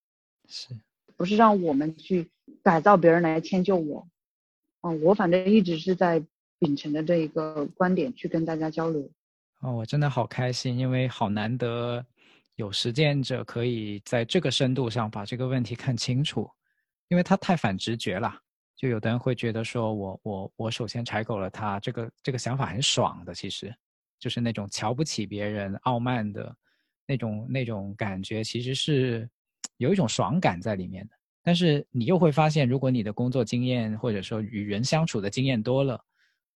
[0.49, 0.75] 是，
[1.17, 2.29] 不是让我们去
[2.61, 4.09] 改造别人来迁就我？
[4.81, 6.21] 啊，我反正一直是在
[6.59, 9.09] 秉承着这一个观点去跟大家交流。
[9.61, 12.05] 哦，我真的好开心，因为好难得。
[12.57, 16.51] 有实践者可以在这个深度上把这个问题看清楚，
[17.07, 18.35] 因为他太反直觉了。
[18.75, 23.73] 就有的人会觉得说，我我我首先踩狗了他，这个这个想法很爽的，其实
[24.19, 26.57] 就是那种瞧不起别人、傲慢的
[27.07, 29.29] 那种那种感觉，其实是
[29.77, 31.15] 有一种爽感在里面的。
[31.43, 36.03] 但是你又会发现，如果你的工作经验或者说与人相处的经验多了，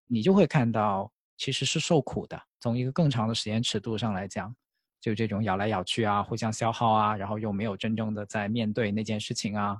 [0.07, 2.41] 你就会看到其实是受苦的。
[2.59, 4.55] 从一个更长的时间尺度上来讲。
[4.99, 9.79] 就这种咬来咬去啊，互相消耗啊，然后又没有真正的在面对那件事情啊，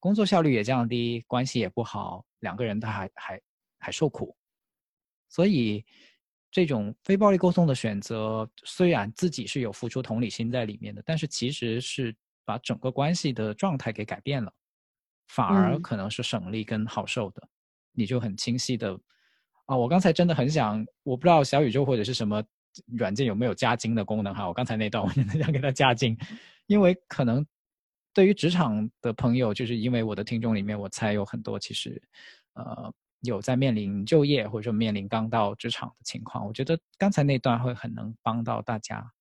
[0.00, 3.40] 工作效率也降低，关系也不好，两个人他还还
[3.78, 4.34] 还受苦。
[5.28, 5.84] 所以，
[6.50, 14.52] 这种非暴力沟通的选择，虽然自己是有付出同理心在里面的，但是其实是把整个关系的状态给改变了，
[15.28, 17.48] 反而可能是省力跟好受的。
[17.92, 18.98] 你就很清晰的
[19.66, 22.42] 啊，我刚才真的很想，我不知道小宇宙或者是什么。
[22.96, 24.46] 软件有没有加精的功能哈？
[24.46, 26.16] 我刚才那段 我真的想给它加精，
[26.68, 27.44] 因为可能
[28.14, 32.00] 对于职场的朋友，就是因为我的听众里面，我猜有很多其实
[32.52, 36.46] 呃有在面临就业或者说面临刚到职场的情况。
[36.46, 39.12] 我觉得刚才那段会很能帮到大家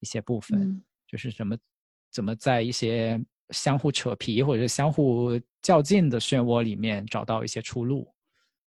[0.00, 1.56] 一些部分，就是怎么
[2.10, 8.12] 怎么在一些相互扯皮或者是相互较劲的漩涡里面找到一些出路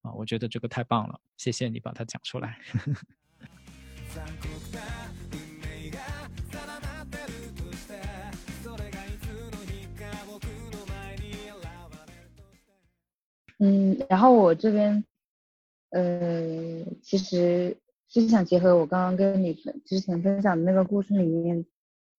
[0.02, 0.12] 啊！
[0.12, 2.58] 我觉得这个太棒了，谢谢你把它讲出来。
[13.60, 15.04] 嗯，然后我这边，
[15.90, 17.76] 呃，其实
[18.08, 21.66] 是想结合我刚刚跟你分之前分享的那个故事里面，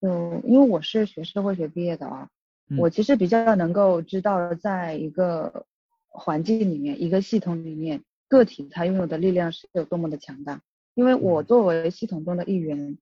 [0.02, 2.28] 就因为我是学社会学毕业的啊，
[2.76, 5.64] 我其实比较能够知道，在一个
[6.08, 10.60] 环境里面，一个系统里面，个体他拥有的力量是有多么的强大。
[10.92, 12.98] 因为我作为系统中的一员，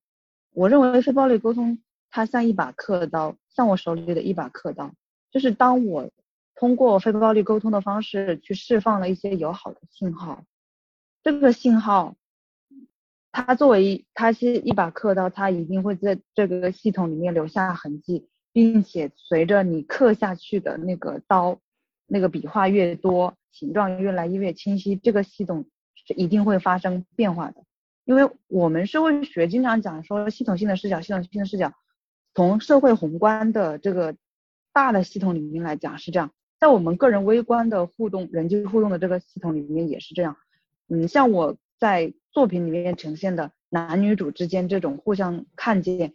[0.53, 4.93] 我认为非暴力沟通它像一把刻刀，像我手里的一把刻刀，
[5.29, 6.09] 就是当我。
[6.59, 10.43] 通过非暴力沟通的方式去释放了一些友好的信号，
[11.23, 12.17] 这个信号，
[13.31, 21.61] 它作为它是一把刻刀，它一定会在这个系统里面留下痕迹，并且随着你刻下去的那个刀，
[22.07, 27.63] 那个笔画越多，形状越来越清晰，这个系统是一定会发生变化的。
[28.03, 31.71] 因为我们社会学经常讲说系统性的视角，系统性的视角，
[32.35, 34.17] 从社会宏观的这个
[34.73, 36.33] 大的系统里面来讲是这样。
[36.59, 40.35] 在我们个人微观的互动、人际互动的这个系统里面也是这样。
[40.89, 46.13] 嗯，像我在作品里面呈现的男女主之间这种互相看见，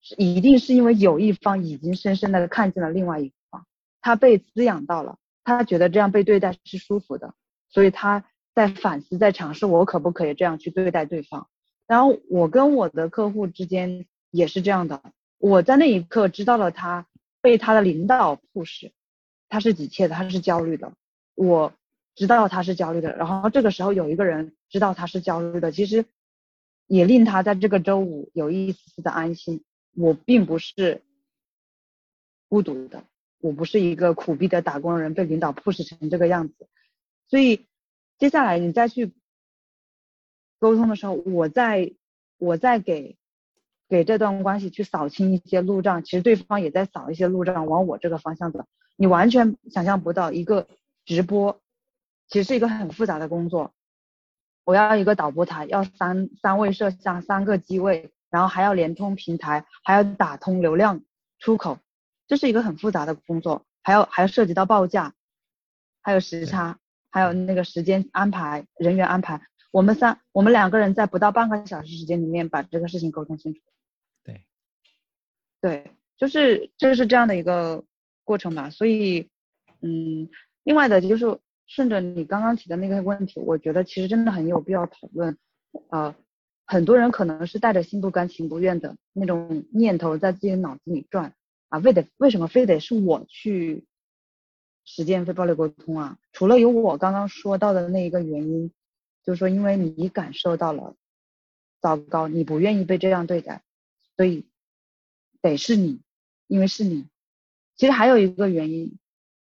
[0.00, 3.66] 是一定是因为有一方已经深深的看见了另外一方，
[4.00, 7.34] 他被滋养到了，他觉得这样被对待是舒服的，
[7.68, 8.24] 所以他
[8.54, 11.48] 在反思、在尝试我可不可以这样去对待对方。
[11.86, 15.02] 然后我跟我的客户之间也是这样的，
[15.38, 17.06] 我在那一刻知道了他
[17.42, 18.90] 被他的领导 push。
[19.52, 20.94] 他是急切的，他是焦虑的，
[21.34, 21.74] 我
[22.14, 23.14] 知道他是焦虑的。
[23.14, 26.06] 然后这个时候有一个人知道他是焦虑的，其实
[26.86, 29.62] 也令他在这个周五有一丝丝的安心。
[29.94, 31.02] 我并不是
[32.48, 33.04] 孤独的，
[33.40, 36.66] 我不是一个苦逼的打工人，被领导 push 成这个样子。
[37.28, 37.66] 所以
[38.16, 39.12] 接下来你再去
[40.58, 41.92] 沟通的时候，我在
[42.38, 43.18] 我在给
[43.86, 48.66] 给这段关系去扫清一些路障，其实对方也在扫一些路障，往我这个方向走。
[48.96, 50.68] 你完全想象不到，一个
[51.04, 51.60] 直播
[52.28, 53.72] 其实是一个很复杂的工作。
[54.64, 61.02] 我要一个导播台，要三三位摄像，三个机位，然后还要联通平台，还要打通流量
[61.40, 61.78] 出口，
[62.28, 65.14] 这是一个很复杂的工作，还要还要涉及到报价，
[66.00, 66.78] 还有时差，
[67.10, 69.42] 还有那个时间安排、人员安排。
[69.72, 73.60] 我们三我们两个人在不到半个小时时间里面把这个事情沟通清楚。
[74.22, 74.46] 对，
[75.60, 77.82] 对，就是就是这样的一个
[78.24, 78.70] 过程吧。
[78.70, 79.28] 所以，
[79.80, 80.28] 嗯，
[80.64, 81.38] 另外的就是。
[81.64, 85.38] 顺着你刚刚提的那个问题，我觉得其实真的很有必要讨论。
[85.88, 86.14] 呃，
[86.66, 91.32] 很多人可能是带着心不甘情不愿的那种念头在自己脑子里转
[91.70, 93.86] 啊，为得为什么非得是我去
[94.84, 96.18] 实践非暴力沟通啊？
[96.32, 98.70] 除了有我刚刚说到的那一个原因，
[99.24, 100.94] 就是说因为你感受到了
[101.80, 103.62] 糟糕，你不愿意被这样对待，
[104.14, 104.44] 所以
[105.40, 106.02] 得是你，
[106.48, 107.06] 因为是你。
[107.82, 108.96] 其实还有一个原因。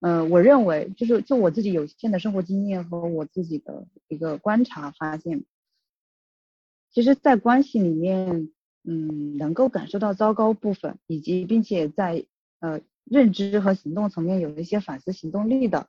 [0.02, 5.46] 嗯，我认为就是就我自己有限的生活经验和我自己的一个观察发现，
[6.92, 8.52] 其实，在关系里面，
[8.84, 12.28] 嗯，能够感受到糟糕部分，以及并且在
[12.60, 15.88] 呃认知和行动层面有一些反思行动力的，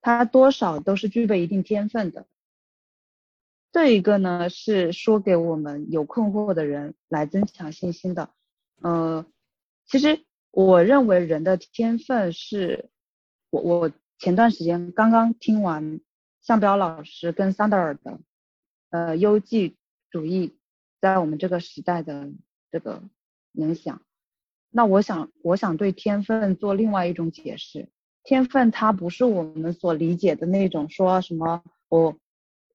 [0.00, 2.26] 他多少都是具备一定天分的。
[3.72, 8.30] 这一个呢，是说给我们有困惑的人来增强信心的。
[8.80, 9.26] 呃，
[9.84, 12.88] 其实我认为人的天分是。
[13.54, 16.00] 我我前段时间刚刚听完
[16.40, 18.18] 向彪老师跟桑德尔的
[18.88, 19.76] 呃优绩
[20.10, 20.56] 主义
[21.02, 22.32] 在我们这个时代的
[22.70, 23.02] 这个
[23.52, 24.00] 影响，
[24.70, 27.90] 那我想我想对天分做另外一种解释，
[28.24, 32.16] 天分它不是我们所理解的那种说什么我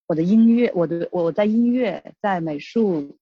[0.06, 3.18] 我的音乐我的我在音乐在美术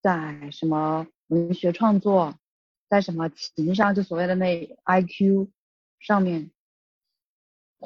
[0.00, 2.34] 在什么文学创作
[2.94, 5.48] 在什么情商就所谓的那 I Q
[5.98, 6.50] 上面。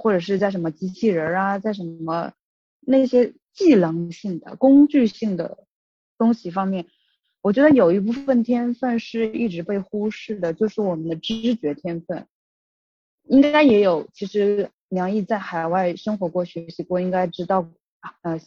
[0.00, 2.32] 或者是在什么机器人啊，在什么
[2.78, 5.66] 那些技能性的、工具性的
[6.16, 6.86] 东西方面，
[7.40, 12.28] 我觉得有一部分天分是一直被忽视的，就是我们的知觉天分。
[13.24, 17.68] 应该也有，其实梁毅在海外生活过、学习过，应该知道，
[18.22, 18.40] 呃，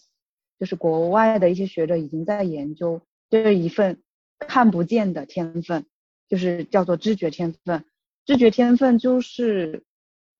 [0.57, 4.01] 就是国外的一些学者已经在研究这一份
[4.39, 5.85] 看不见的天分，
[6.31, 7.85] 就是叫做知觉天分。
[8.25, 9.83] 知觉天分就是。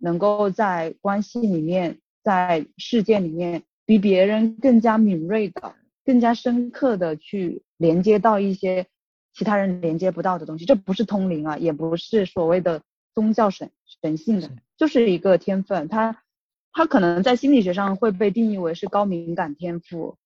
[0.04, 8.88] 能够在关系里面，在事件里面比别人更加敏锐的、更加深刻的去连接到一些
[9.32, 12.82] 其他人连接不到的东西，这不是通灵啊，也不是所谓的
[13.14, 13.70] 宗教神
[14.02, 15.88] 神性的，就是一个天分。
[15.88, 16.24] 他
[16.74, 20.18] 他可能在心理学上会被定义为是高敏感天赋。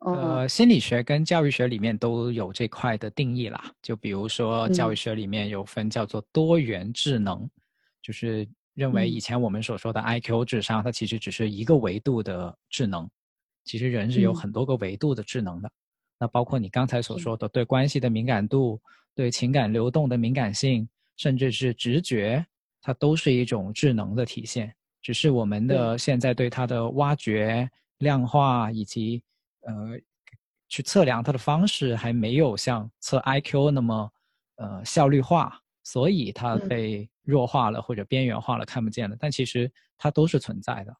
[0.00, 3.72] 呃，心理学跟教育学里面都有这块的定义啦。
[3.82, 7.48] 就比如说教育学里面有分叫做多元智能，
[8.02, 8.48] 就是。
[8.76, 13.08] 认为以前我们所说的 I Q 智商，它其实只是一个维度的智能，
[13.64, 15.70] 其实人是有很多个维度的智能的。
[16.18, 18.78] 那包括你刚才所说的对关系的敏感度、
[19.14, 22.44] 对情感流动的敏感性，甚至是直觉，
[22.82, 24.70] 它都是一种智能的体现。
[25.00, 27.66] 只是我们的现在对它的挖掘、
[28.00, 29.22] 量化以及
[29.66, 30.00] 呃
[30.68, 34.10] 去测量它的方式，还没有像测 I Q 那么
[34.56, 35.60] 呃效率化。
[35.88, 39.14] 所以它被弱化了或者边缘化了，看不见了。
[39.20, 40.96] 但其实它都是存在的。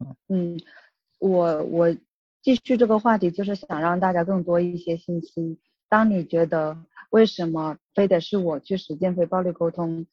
[0.00, 0.60] 嗯嗯，
[1.20, 1.96] 我我
[2.42, 5.56] 继续这个话题，就是想让大家更多一些信心。
[5.88, 6.76] 当你觉得
[7.10, 10.04] 为什么非得是我去实践非暴力沟通，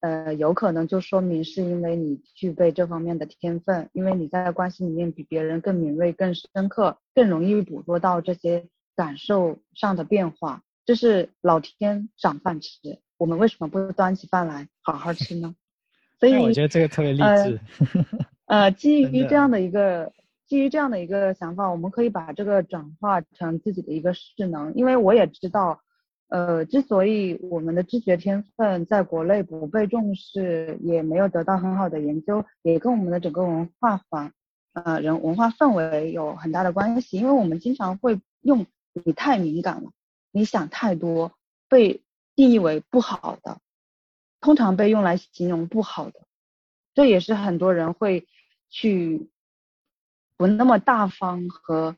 [0.00, 10.62] 呃，有可能就说明是因为你具备这方面的天分，因为你在关系里面比别人更敏锐、更深刻、更容易捕捉到这些感受上的变化。
[10.84, 13.00] 这是老天赏饭吃。
[13.16, 15.54] 我们为什么不端起饭来好好吃呢？
[16.20, 17.60] 所 以我觉得这个特别励志。
[18.46, 20.12] 呃，基 于这样的一个
[20.46, 24.72] 基于这样的一个想法，我们可以把这个转化成自己的一个势能。
[24.74, 25.80] 因为我也知道，
[26.28, 34.32] 呃，之所以我们的知觉天分在国内不被重视，也没有得到很好的研究，也跟我们的整个文化环
[34.72, 37.18] 呃人文化氛围有很大的关系。
[37.18, 39.90] 因为我们经常会用你太敏感了，
[40.30, 41.32] 你想太多，
[41.68, 42.02] 被。
[42.38, 43.58] 定义为不好的，
[44.40, 46.20] 通常被用来形容不好的，
[46.94, 48.28] 这也是很多人会
[48.70, 49.28] 去
[50.36, 51.96] 不那么大方和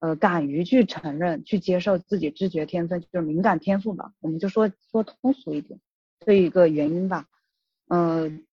[0.00, 4.12] 呃敢于去承认、去接受自己知觉天分，就是敏感天赋吧。
[4.20, 5.80] 我们就说说通俗一点，
[6.20, 7.26] 这一个原因吧。
[7.88, 8.44] 嗯，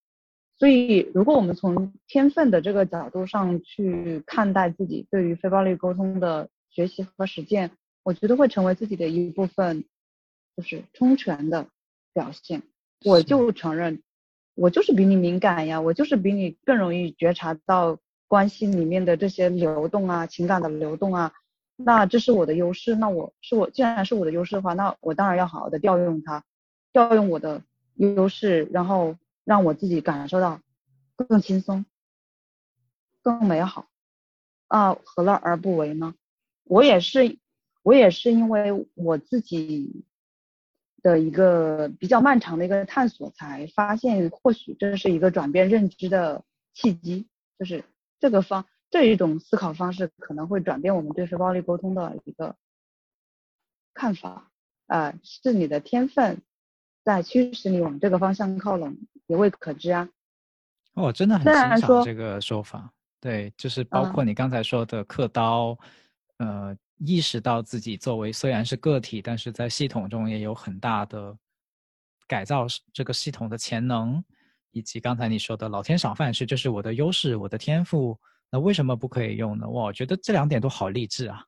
[0.58, 7.72] 所以如果我们从天分的这个角度上去看待自己对于非暴力沟通的学习和实践，
[8.04, 9.84] 我觉得会成为自己的一部分。
[10.58, 11.68] 就是充权的
[12.14, 12.64] 表现，
[13.04, 14.02] 我就承认，
[14.54, 21.32] 我就是比你敏感呀，我就是比你更容易觉察到关系里面的这些流动啊，情感的流动啊，
[21.76, 22.96] 那这是我的优势。
[22.96, 26.44] 那我是我既然是我的优势的话，那我当然要好好的调用它，
[26.92, 27.62] 调用我的
[27.96, 30.60] 优势，然后让我自己感受到
[31.16, 31.86] 更轻松、
[33.22, 33.88] 更美好
[34.68, 36.16] 啊，何乐而不为呢？
[36.64, 37.38] 我也是，
[37.84, 40.04] 我也是因为我自己
[41.04, 47.28] 的一个比较漫长的一个探索，才发现或许这是一个转变认知的契机，
[47.60, 47.84] 就是。
[48.20, 52.56] 这个方这一种思考方式可能会转变我们对非暴力沟通的一个
[53.94, 54.52] 看法，
[54.88, 56.42] 啊，是你的天分
[57.04, 58.98] 在驱使你往这个方向靠拢，
[59.28, 60.10] 也未可知啊。
[60.94, 65.78] 我真的很欣赏这个说法，对，就是包括你刚才说的刻刀，
[66.38, 71.38] 呃，意识到自己作为虽然是个体，但是在系统中也有很大的
[72.28, 74.24] 改造这个系统的潜能。
[74.76, 78.20] 以及刚才你说的“老天赏饭吃”，这是我的优势，我的天赋，
[78.52, 79.66] 那为什么不可以用呢？
[79.66, 81.46] 我觉得这两点都好励志啊，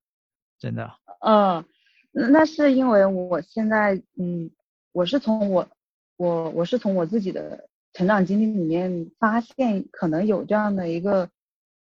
[0.58, 0.90] 真的。
[1.20, 1.66] 嗯，
[2.14, 4.50] 那是因为我现在，嗯，
[4.94, 5.68] 我是从我，
[6.16, 11.30] 我我是从我自己的成长经历里面发现，可能有这样的一个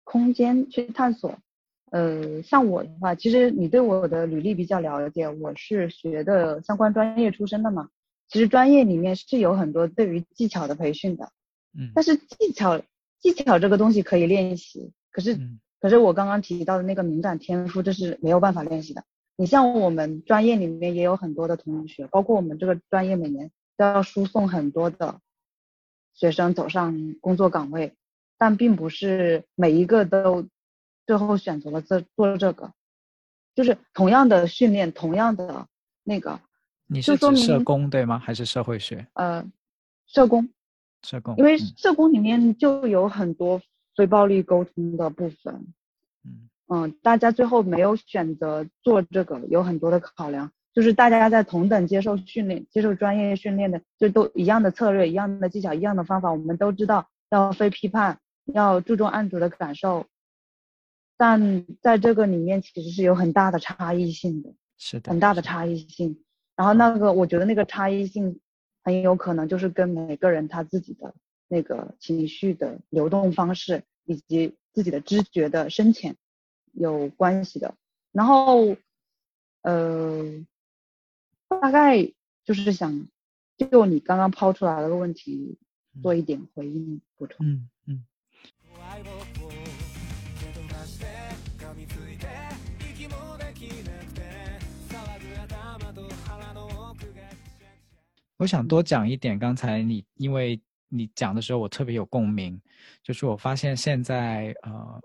[0.04, 1.36] 空间去探索。
[1.90, 7.90] 呃，像我的话，其实你对我的履历比较了解，我是学的相关专业出身的嘛。
[8.32, 11.34] 其实专业里面是有很多对于技巧的培训的，
[11.78, 12.82] 嗯，但是技巧
[13.20, 15.38] 技巧这个东西可以练习，可是
[15.82, 19.04] 可是我刚刚提到的那个敏感天赋，这是没有办法练习的。
[19.36, 25.20] 你像我们专业里面也有很多的同学，包括我们这个专业每年都要输送很多的
[26.14, 27.96] 学生走上工作岗位，
[28.38, 30.48] 但并不是每一个都
[31.06, 32.72] 最后选择了这做这个，
[33.56, 35.68] 就是同样的训练，同样的
[36.06, 36.40] 那个。
[36.94, 38.20] 你是指社工对吗？
[38.20, 39.08] 还是社会学？
[39.14, 39.50] 呃，
[40.08, 40.50] 社工，
[41.04, 43.62] 社工，因为社工里面就有很多
[43.96, 45.68] 非暴力沟通的部分。
[46.26, 58.20] 嗯嗯，大家最后没有选择做这个，有很多的考量，就是大家在同等接受训练、接受专业训练的，就都一样的策略、一样的技巧、一样的方法，我们都知道要非批判，
[58.54, 60.08] 要注重案主的感受，
[61.16, 66.22] 但在这个里面其实是有很大的差异性的，是的，很大的差异性。
[66.56, 68.40] 然后那个，我觉得那个差异性
[68.84, 71.14] 很有可能就是跟每个人他自己的
[71.48, 76.16] 那个情绪的流动方式以及自己的知觉的深浅
[76.74, 77.76] 有关系的。
[78.12, 78.76] 然后，
[79.62, 80.46] 呃，
[81.48, 82.12] 大概
[82.44, 83.08] 就是想
[83.58, 85.58] 就你刚刚抛出来的问题
[86.02, 87.46] 做一点回应补充。
[87.46, 88.06] 嗯嗯。
[98.42, 102.60] 我想多讲一点，刚才你因为你讲的时候，我特别有共鸣。
[103.04, 105.00] 就是我发现现在，呃，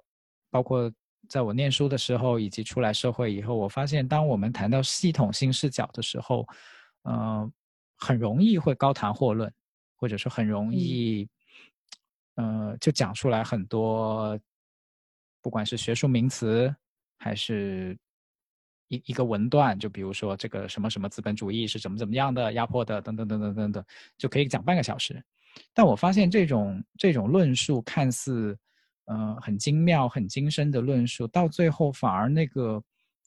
[0.49, 0.91] 包括
[1.28, 6.47] 在我念书的时候，以及出来社会以后，我发现当我们谈到系统性视角的时候，
[7.03, 7.53] 呃，
[7.99, 9.53] 很容易会高谈阔论，
[9.97, 11.28] 或者说很容易，
[12.37, 14.41] 呃，就讲出来很多，
[15.43, 16.74] 不管是学术名词
[17.18, 17.99] 还是。
[18.89, 23.84] 一一个文段，就比如说这个什么什么资本主义是怎么怎么样的压迫的，等等等等等等，
[24.16, 25.22] 就可以讲半个小时。
[25.72, 28.57] 但我发现这种这种论述看似，
[29.07, 32.82] 呃，很精妙、很精深的论述，到最后反而那个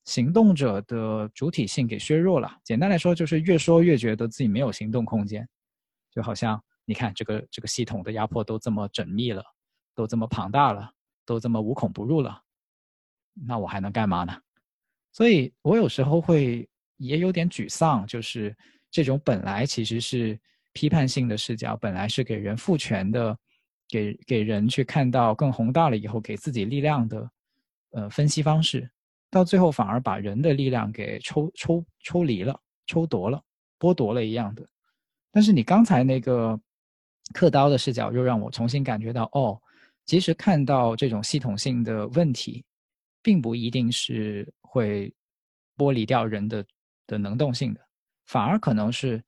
[0.05, 2.55] 行动者的主体性给削弱了。
[2.64, 5.47] 简单来说，就是越说越觉得自己没有行动空间，
[6.12, 9.43] 就好像你看这个这个系统的压迫都这么缜密了，
[9.95, 10.91] 都这么庞大了，
[11.26, 12.41] 都这么无孔不入了，
[13.34, 14.39] 那我还能干嘛呢？
[15.20, 16.65] 所以我有时候会
[16.95, 18.55] 也有点沮丧，就是
[18.89, 20.39] 这种本来其实是
[20.72, 23.38] 批判性的视角，本来是给人赋权的，
[23.89, 27.30] 给给人去看到更宏大了以后给自己力量的，
[27.91, 28.89] 呃，分析方式，
[29.30, 32.57] 到最后反而把人的力量给抽抽抽离了、
[32.88, 33.43] 抽夺了、
[33.78, 34.65] 剥夺了一样的。
[35.34, 36.57] 但是你刚才那个
[37.34, 39.61] 刻刀的视角，又让我重新感觉到，哦，
[40.05, 42.63] 其实看到这种系统性的问题。
[43.22, 45.11] 并不一定是会
[45.76, 46.63] 剥离掉人的
[47.07, 47.82] 的能动性的，
[48.28, 49.24] 反而可能是，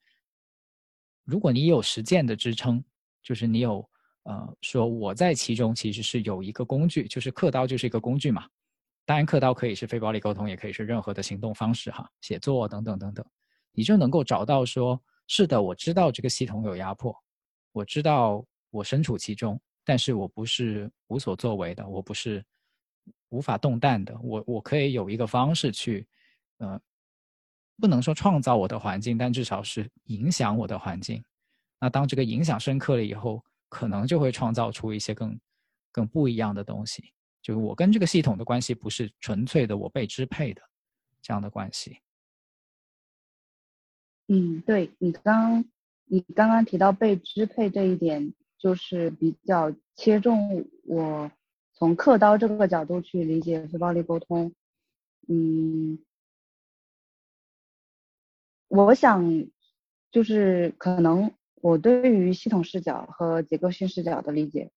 [1.23, 2.83] 如果你有实践的支撑，
[3.23, 3.89] 就是你有
[4.23, 8.47] 呃说我在其中其实是有一个工具，就是刻刀就是一个工具嘛。
[9.03, 13.25] 当然，刻刀可以是非暴力沟通，也可以是任何的行动方式哈，写作等等等等，
[13.71, 17.11] 你就能够找到说，是的，我知道这个系统有压迫，
[17.71, 22.45] 我知道我身处其中，但是我不是无所作为的，我不是。
[23.29, 26.05] 无法动弹的，我我可以有一个方式去，
[26.57, 26.79] 呃，
[27.77, 31.23] 不能说创造我的环境，但至少是影响我的环境。
[31.79, 35.39] 那当这个影响深刻了以后，可能就会创造出一些更
[35.91, 37.13] 更不一样的东西。
[37.41, 40.61] 就是我跟这个系统的关系不是纯粹的我被支配的
[41.21, 41.99] 这样的关系。
[44.27, 45.65] 嗯，对你刚
[46.05, 51.31] 你刚刚提到被支配这一点，就是比较切中我
[51.81, 54.53] 从刻刀这个角度去理解非暴力沟通。
[55.27, 55.97] 嗯，
[58.67, 59.47] 我想
[60.11, 64.69] 就是可能我对于系统视角和结构性视角的理解。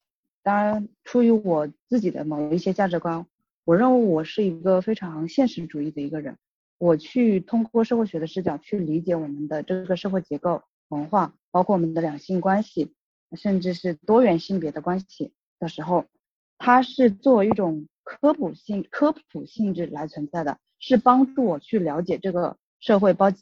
[0.42, 3.26] 当然，出于我自己的某一些价值观，
[3.66, 6.38] 我认为我是一个非常现实主义的一个人。
[6.78, 12.94] 我去通过社会学的视角去理解我们的这个社会结构、文化，包括我们的两性关系，
[13.36, 16.06] 甚至是多元性别的关系的时候，
[16.58, 23.32] 它是作为一种科普性、科普性质来存在的，是帮助我去了解这个社会，包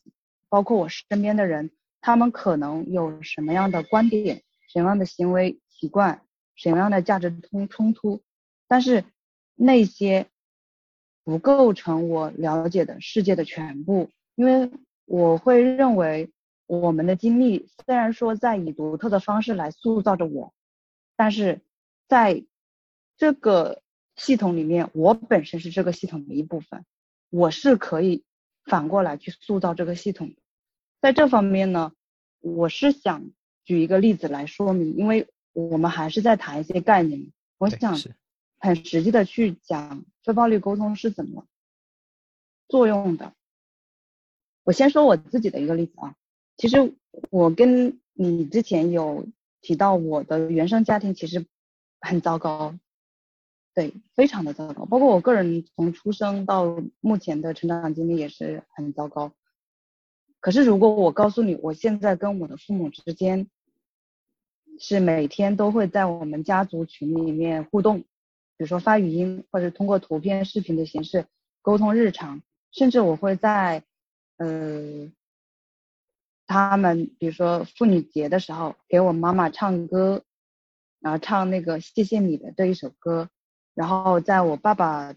[0.49, 6.23] 包括我身边的人，他们可能有什么样的观点、什么样的行为习惯。
[6.55, 8.21] 什么样的价值冲冲突？
[8.69, 9.05] 但是
[9.55, 10.27] 那些
[11.25, 14.71] 不构成我了解的世界的全部，因为
[15.07, 16.31] 我会认为
[16.67, 20.53] 我们的经历虽然说在以独特的方式来塑造着我，
[21.17, 21.63] 但是
[22.07, 22.45] 在
[23.23, 23.83] 这个
[24.17, 26.85] 系统里面，我本身是这个系统的一部分，
[27.31, 28.25] 我是可以
[28.65, 30.35] 反过来去塑造这个系统。
[31.01, 31.93] 在这方面呢，
[32.41, 33.31] 我是想
[33.65, 35.29] 举一个例子来说明，因为。
[35.55, 37.95] 我们还是在谈一些概念，我想
[38.59, 41.47] 很实际的去讲非暴力沟通是怎么
[42.69, 43.35] 作用的。
[44.65, 46.15] 我先说我自己的一个例子啊，
[46.57, 46.95] 其实
[47.29, 49.27] 我跟你之前有
[49.61, 51.45] 提到我的原生家庭其实
[52.01, 52.75] 很糟糕，
[53.75, 59.33] 对，非常的糟糕，包括我个人从出生到目前的成长经历也是很糟糕。
[60.41, 63.49] 可是如果我告诉你，我现在跟我的父母之间。
[64.79, 68.07] 是每天都会在我们家族群里面互动，比
[68.57, 71.27] 如说发语音或者通过图片、视频的形式
[71.61, 72.43] 沟通日常，
[72.73, 73.85] 甚至我会在
[74.39, 75.13] 呃
[76.47, 80.25] 他们比如说妇女节的时候给我妈妈唱歌，
[81.01, 83.29] 然后唱那个谢谢你的这一首歌，
[83.75, 85.15] 然后在我爸爸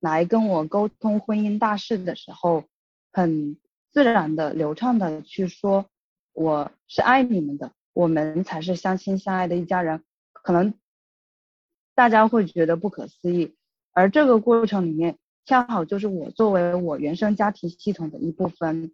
[0.00, 2.64] 来跟我沟通婚姻大事的时候，
[3.12, 3.58] 很
[3.92, 5.86] 自然的流畅的去说
[6.32, 7.72] 我是爱你们的。
[7.92, 10.02] 我们才是相亲相爱的一家人，
[10.32, 10.74] 可能
[11.94, 13.54] 大家会觉得不可思议，
[13.92, 18.92] 而这个过程里面，恰好就是我作为我原生家庭系统的一部分，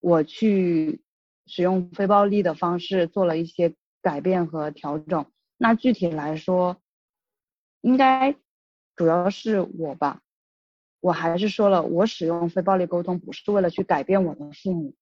[0.00, 1.00] 我去
[1.46, 5.24] 使用非暴力的方式做了一些改变和调整。
[5.56, 6.76] 那具体来说，
[7.80, 8.34] 应该
[8.96, 10.20] 主要是我吧，
[11.00, 14.94] 我还是说了，我使用非暴力沟通不是为了去改变我的父母。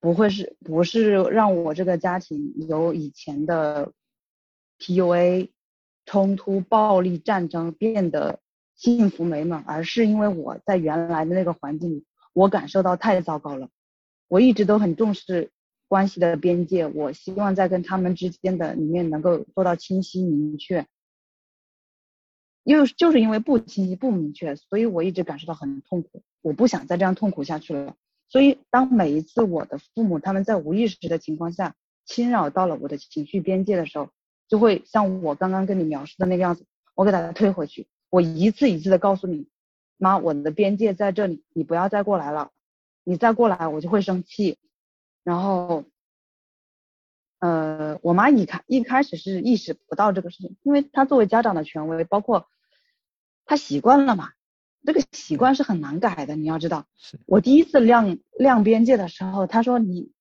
[0.00, 3.92] 不会是不是让我这个家庭由以前的
[4.78, 5.50] PUA
[6.06, 8.38] 冲突、暴力、战争变得
[8.76, 13.70] 幸福美满，而是因为我在原来的那个环境里，我感受到太糟糕了。
[14.28, 15.50] 我一直都很重视
[15.88, 20.86] 关系的边界，我希望在跟他们之间的里面能够做到清晰明确。
[22.68, 26.22] 因为就是因为不清晰、不明确，所以我一直感受到很痛苦。
[26.42, 27.96] 我不想再这样痛苦下去了。
[28.28, 34.10] 所以，当每一次我的父母他们在无意识的情况下侵扰到了我的情绪边界的时候，
[34.48, 39.48] 就会像我刚刚跟你描述的那个样子，我给大家推回去，我一次一次的告诉你，
[39.96, 42.50] 妈，我的边界在这里，你不要再过来了，
[43.02, 44.58] 你再过来我就会生气。
[45.24, 45.84] 然后，
[47.38, 52.46] 呃，我妈一开一开始是意识不到这个事情，因为她作为家长的权威，包括
[53.48, 54.30] 她习惯了嘛。
[54.86, 56.86] 这个习惯是很难改的，你要知道。
[56.96, 60.12] 是我第一次亮亮边界的时候，他说你，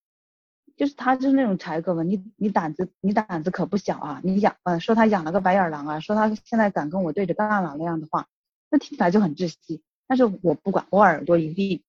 [0.75, 8.27] 就是他就是那种柴哥嘛，你你胆子你胆子可不小啊，你养呃说他养了个白眼狼啊，说他现在敢跟我对着干了那样的话，
[8.69, 9.83] 那听起来就很窒息。
[10.07, 11.83] 但是我不管，我耳朵一闭，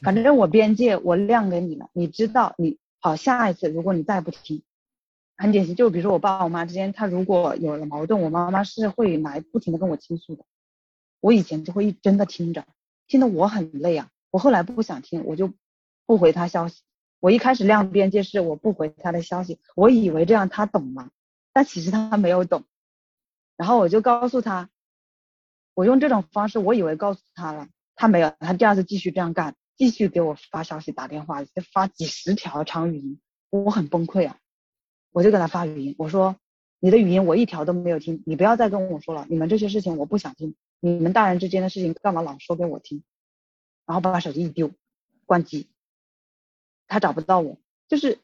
[0.00, 4.62] 反正我边界我亮给你了，你知道你好，下一次如果你再不听，
[5.36, 10.44] 很典型，就比如说我爸我妈之间，他如果有了矛盾，我妈妈是会来不停的跟我倾诉的。
[11.20, 12.64] 我以前就会一真的听着，
[13.06, 14.08] 听得我很累啊。
[14.30, 15.52] 我后来不想听，我就
[16.06, 16.82] 不回他消息。
[17.20, 21.10] 我一开始亮边界是我不回他的消息，我以为这样他懂了，
[21.52, 22.64] 但其实他没有懂。
[23.56, 24.70] 然后我就告诉他，
[25.74, 34.38] 我用这种方式，我以为告诉他了，他没有，他第二次继续这样干，继续给我发消息、打电话，发几十条长语音，我很崩溃啊。
[35.10, 36.36] 我就给他发语音，我说
[36.78, 40.54] 你的语音我一条都没有听，你不要再跟我说了，你们这些事情我不想听。
[40.80, 43.02] 你们大人之间的事情干嘛老说给我听？
[43.86, 44.70] 然后把手机一丢，
[45.26, 45.68] 关机。
[46.86, 47.58] 他找不到我，
[47.88, 48.18] 就是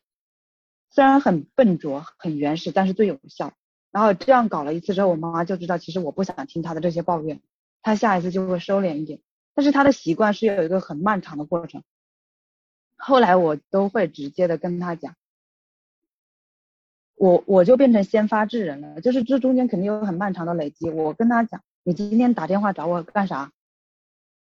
[0.90, 3.52] 虽然很笨拙、很原始，但是最有效。
[3.90, 7.40] 然后这样搞了一次之后，我妈妈就知道其实我不想听她的这些抱怨，
[7.82, 9.20] 她下一次就会收敛一点。
[9.54, 11.82] 但是她的习惯是有一个很漫长的过程。
[12.96, 15.14] 后来我都会直接的跟她讲，
[17.16, 20.90] 我我就变成先发制人了，就是这中间肯定有很漫长的累积。
[20.90, 23.52] 我跟她讲，你今天打电话找我干啥？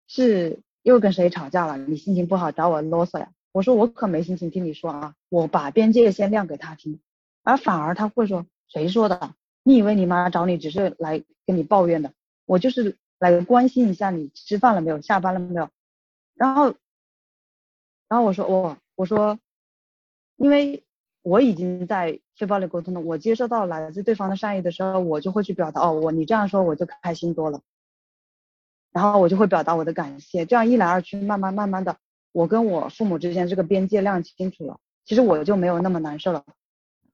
[0.06, 1.78] 是又跟谁吵架了？
[1.78, 3.32] 你心情不好找我啰嗦呀？
[3.52, 7.00] 我说我可没心情听你说啊，我把边界先亮给他听，
[7.42, 9.34] 而反而他会说谁说的？
[9.62, 12.12] 你以为你妈找你只是来跟你抱怨的？
[12.44, 15.70] 我就是来关心一下你吃饭了没有，下班了没有。
[16.34, 16.74] 然后，
[18.08, 19.38] 然后我说我我说，
[20.36, 20.84] 因为
[21.22, 27.60] 我已经在非暴力沟通了，我接受到来自对方的善意的时候，我就会去表达哦，我你这样说我就开心多了。
[28.92, 31.96] 然后我就会表达我的感谢，这样一来二去，慢慢慢慢的，
[32.32, 36.44] 我跟我父母之间这个边界亮清楚了，其实我就没有那么难受了。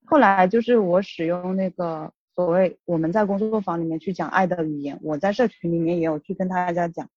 [0.05, 2.13] 后来就是我使用那个。
[2.37, 7.09] 所谓我们在工作坊里面去讲爱的语言，我在社群里面也有去跟大家讲。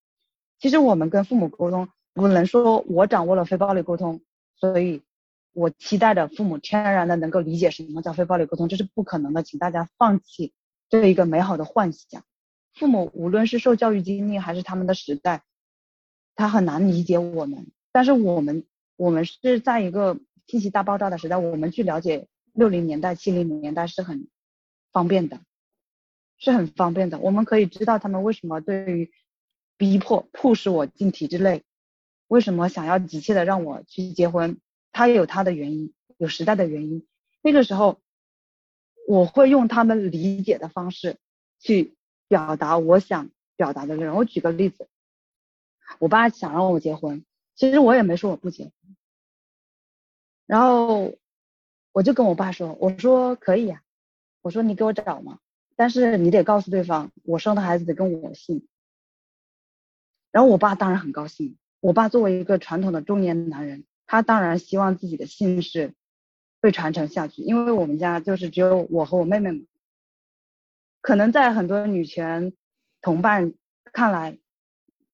[0.59, 4.21] 其实我们跟父母沟通，不能说我掌握了非暴力沟通，
[4.55, 5.01] 所以
[5.53, 10.53] 我期待着父母天然的能够理解什么叫非暴力沟通，这是不可能的，请大家放弃
[10.89, 12.23] 这一个美好的幻想。
[12.73, 15.43] 父母无论是受教育经历还是他们的时代，
[16.35, 17.71] 他很难理解我们。
[17.91, 24.27] 但是我们，我们是在一个信息大爆炸的时代，我们去了解六零年代、七零年代是很。
[24.91, 25.39] 方便的，
[26.39, 27.19] 是很方便的。
[27.19, 29.11] 我们可以知道他们为什么对于
[29.77, 31.61] 逼迫、迫使我进体制内，
[32.27, 34.59] 为什么想要急切的让我去结婚，
[34.91, 37.07] 他也有他的原因，有时代的原因。
[37.41, 38.01] 那个时候，
[39.07, 41.17] 我会用他们理解的方式
[41.59, 41.95] 去
[42.27, 44.17] 表达我想表达的内容。
[44.17, 44.87] 我举个例子，
[45.99, 47.23] 我爸想让我结婚，
[47.55, 48.73] 其实我也没说我不结婚，
[50.45, 51.13] 然后
[51.91, 53.81] 我就跟我爸说，我说可以呀。
[54.41, 55.39] 我说你给我找嘛，
[55.75, 58.65] 但是你得告诉对方，我生的孩子得跟我姓。
[60.31, 61.57] 然后我爸当然很高兴。
[61.81, 65.93] 我爸作为一个传统的中年男人，他当然希望自己的姓氏
[66.59, 69.63] 被传承下去，因为我们家就是只有我和我妹妹嘛。
[70.99, 72.51] 可能在很多女权
[73.01, 73.53] 同伴
[73.93, 74.39] 看来，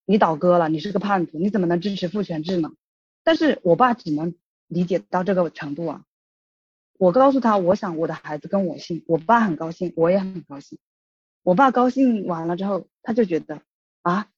[0.05, 2.71] 你倒戈了，你是个叛徒，你怎么能支持父权制呢？
[3.21, 4.33] 但是我爸只能
[4.67, 6.05] 理解到这个程度啊。
[6.97, 10.79] 我告诉他，我想我的孩子跟我姓，我爸很高兴，我也很高兴。
[11.43, 13.61] 我爸高兴完了之后，他就觉得
[14.03, 14.29] 啊，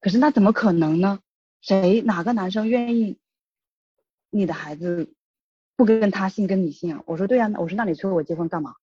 [0.00, 1.18] 可是那怎么可能呢？
[1.60, 3.18] 谁哪个男生愿意
[4.34, 5.14] 你的孩子
[5.76, 7.02] 不跟他姓跟你姓啊？
[7.06, 8.74] 我说对呀，我说那你催我结婚干嘛？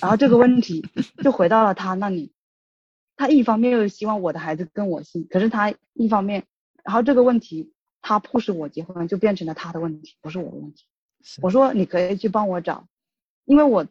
[0.00, 0.86] 然后这个问题
[1.24, 2.32] 就回到了他那里，
[3.16, 6.44] 他一方面又希望我的孩子跟我姓，可是他一方面，
[6.84, 7.72] 然后这个问题。
[8.02, 10.86] 他迫使我结婚，就变成了他的问题，不是我的问题。
[11.42, 12.88] 我说你可以去帮我找，
[13.44, 13.86] 因为我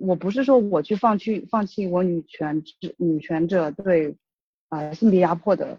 [0.00, 2.64] 我不是说我去放弃放弃我女权
[2.96, 4.16] 女权者对
[4.68, 5.78] 啊性别压迫的，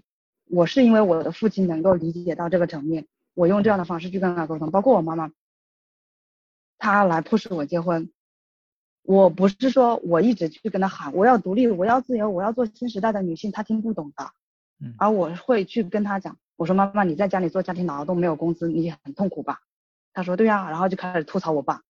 [0.50, 5.32] 我是因为我的父亲能够理解到这个层面，我用这样的方式去跟他沟通，包括我妈妈，
[6.78, 8.12] 她来迫使我结婚，
[9.02, 14.32] 我不是说我一直去跟他喊我要独立，我要自由，我要做新时代的女性，他听不懂的，
[14.98, 16.38] 而我会去跟他讲。
[16.56, 19.60] 我说妈妈，你在家里做家庭劳动没有工资，你很痛苦吧？
[20.14, 21.82] 他说对呀，然后就开始吐槽我爸。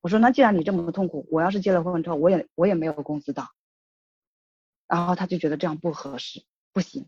[0.00, 3.48] 我说那既然你这么痛苦，我要是结了婚之后，我也我也没有工资的。
[4.86, 7.06] 然后他就觉得这样不合适，不行。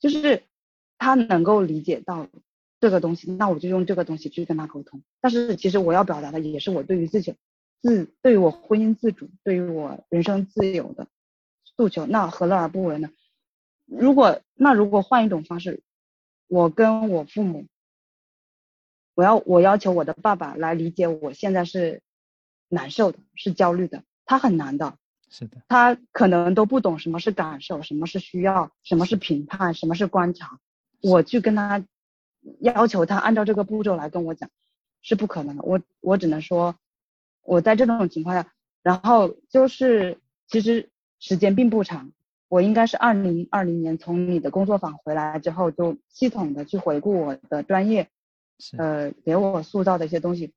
[0.00, 0.42] 就是
[0.98, 2.28] 他能够理解到
[2.80, 5.02] 这个东西，那我就用这个东西去跟他沟通。
[5.20, 7.34] 但是其实我要表达的也是我对于自己
[7.80, 11.08] 自对于我婚姻自主，对于我人生自由的
[11.76, 13.10] 诉求，那何乐而不为呢？
[13.86, 15.82] 如果那如果换一种方式。
[16.46, 17.66] 我跟我父母，
[19.14, 22.02] 我要我要求我的爸爸来理解我现在是
[22.68, 24.98] 难受的，是焦虑的，他很难的，
[25.36, 30.60] 是的，他可能都不懂什么是感受，什么是需要，什么是评判，什么是观察。
[31.02, 31.84] 我去跟他
[32.60, 34.48] 要求他按照这个步骤来跟我讲，
[35.02, 35.62] 是不可能的。
[35.64, 36.76] 我我只能说，
[37.42, 42.12] 我在这种情况下，然后就是其实时间并不长。
[42.46, 48.08] 我应该是二零二零年从你的工作坊回来之后，就系统的去回顾我的专业，
[48.78, 50.52] 呃，给我塑造的一些东西，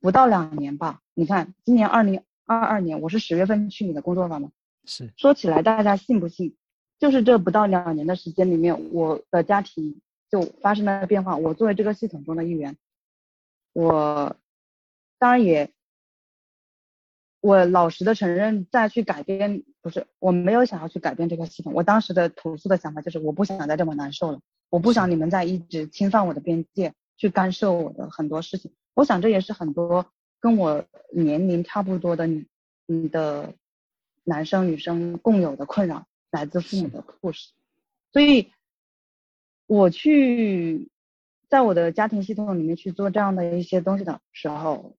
[0.00, 1.02] 不到两年吧。
[1.12, 4.50] 你看，今年二零二二年，我是十月份去你的工作坊的，
[4.84, 6.54] 是说起来大家信不信？
[6.98, 11.36] 就是这不到两年的时间里面，我的家庭就发生了变化。
[11.36, 12.76] 我作为这个系统中的一员，
[13.72, 14.36] 我
[15.18, 15.70] 当然也。
[17.40, 21.74] 我老实的承认，再去改变不是我没有想要去改变这个系统。
[21.74, 24.40] 我当时的投诉的想法就是，我不想再这么难受了，
[24.70, 28.72] 我不想你们再一直侵犯我的边界，去干涉我的很多事情。
[28.94, 30.06] 我想这也是很多
[30.44, 32.44] 跟我年龄差不多的你
[32.84, 33.54] 你的
[34.24, 37.48] 男生女生共有的困扰，来自父母的 push，
[38.12, 38.52] 所以
[39.66, 40.90] 我去
[41.48, 44.94] 在我的家庭系统里面去做这样的一些东西的时候。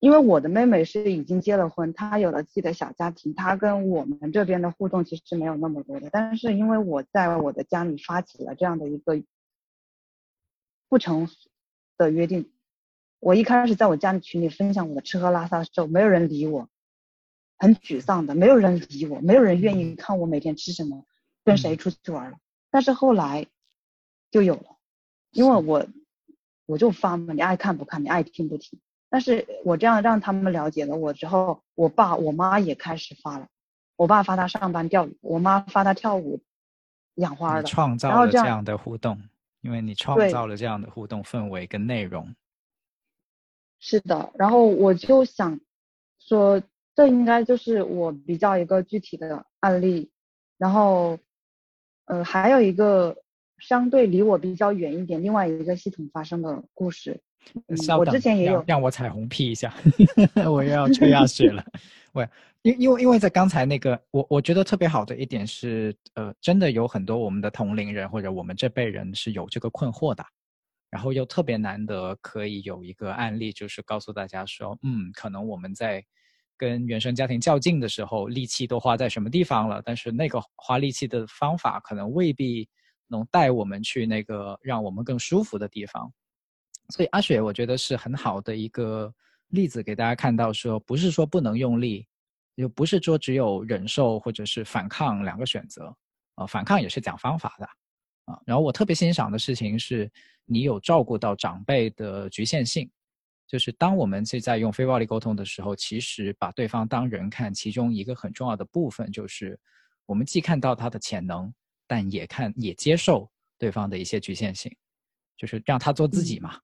[0.00, 6.10] 因为我的妹妹是已经结了婚，她有了自己的小家庭，她跟我们这边的互动其实没有那么多的。
[6.12, 9.22] 但是因为我在我的家里发起了这样的一个
[10.90, 11.26] 不成
[11.96, 12.50] 的约定，
[13.24, 16.68] 我一开始在我家里群里分享我的吃喝拉撒的时候，没有人理我，
[17.56, 21.06] 很沮丧的，没有人理我，没有人愿意看我每天吃什么，
[21.42, 22.36] 跟谁出去玩了。
[22.70, 23.46] 但是后来
[24.30, 24.76] 就有了，
[25.30, 25.86] 因为我
[26.66, 28.78] 我就发嘛，你爱看不看，你爱听不听。
[29.08, 33.48] 但是我这样让他们了解了我之后，我爸我妈也开始发了。
[33.96, 36.42] 我爸发他上班钓鱼，我妈发他跳舞、
[37.14, 37.62] 养花的。
[37.62, 39.18] 创造了这样的互动，
[39.62, 42.34] 因为你创造了这样的互动氛围跟内容。
[43.86, 45.60] 是的，然后我就想
[46.18, 46.62] 说，
[46.96, 50.10] 这应该就是我比较一个具体的案例。
[50.56, 51.18] 然后，
[52.06, 53.14] 呃，还有一个
[53.58, 57.20] 相对离我比较远一点，另外一个系统发生的故事。
[57.98, 59.74] 我之前也有让我彩虹屁一下，
[60.50, 61.62] 我又要吹下水了。
[62.14, 62.26] 喂，
[62.62, 70.24] 因因为因为在刚才那个，我我觉得特别好的一点是，呃，真的有很多我们的同龄人或者我们这辈人是有这个困惑的，
[70.94, 76.00] 然后又特别难得可以有一个案例，就是告诉大家说，嗯，可能我们在
[76.56, 82.68] 跟原生家庭较劲的时候，力气都花在什么地方了，但是那个花力气的方法可能未必
[83.08, 86.08] 能带我们去那个让我们更舒服的地方。
[86.90, 89.12] 所以阿雪，我觉得是很好的一个
[89.48, 92.06] 例子，给大家看到说，不是说不能用力，
[92.54, 95.92] 也不是说只有忍受或者是反抗两个选择，
[96.36, 97.68] 啊，反抗也是讲方法的，
[98.24, 100.10] 啊，然后我特别欣赏的事情是，
[100.44, 102.90] 你有照顾到长辈的局限性，
[103.46, 109.58] 就是当我们是在用非暴力沟通的时候，其实把对方当人看，其中一个很重要的部分就是，
[110.06, 111.52] 我们既看到他的潜能，
[111.86, 114.74] 但也看也接受对方的一些局限性，
[115.36, 116.58] 就是让他做自己嘛。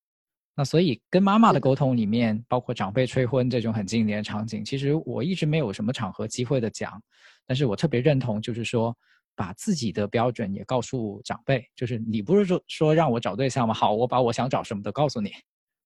[0.56, 7.00] 那所以跟妈妈的沟通里面，包括长辈催婚这种很经典的场景，其实我一直没有什么场合机会的讲，
[7.46, 8.94] 但是我特别认同，就是说
[9.40, 13.72] 把自己的标准也告诉长辈，就是你不是说说让我找对象吗？
[13.72, 15.30] 好，我把我想找什么都告诉你，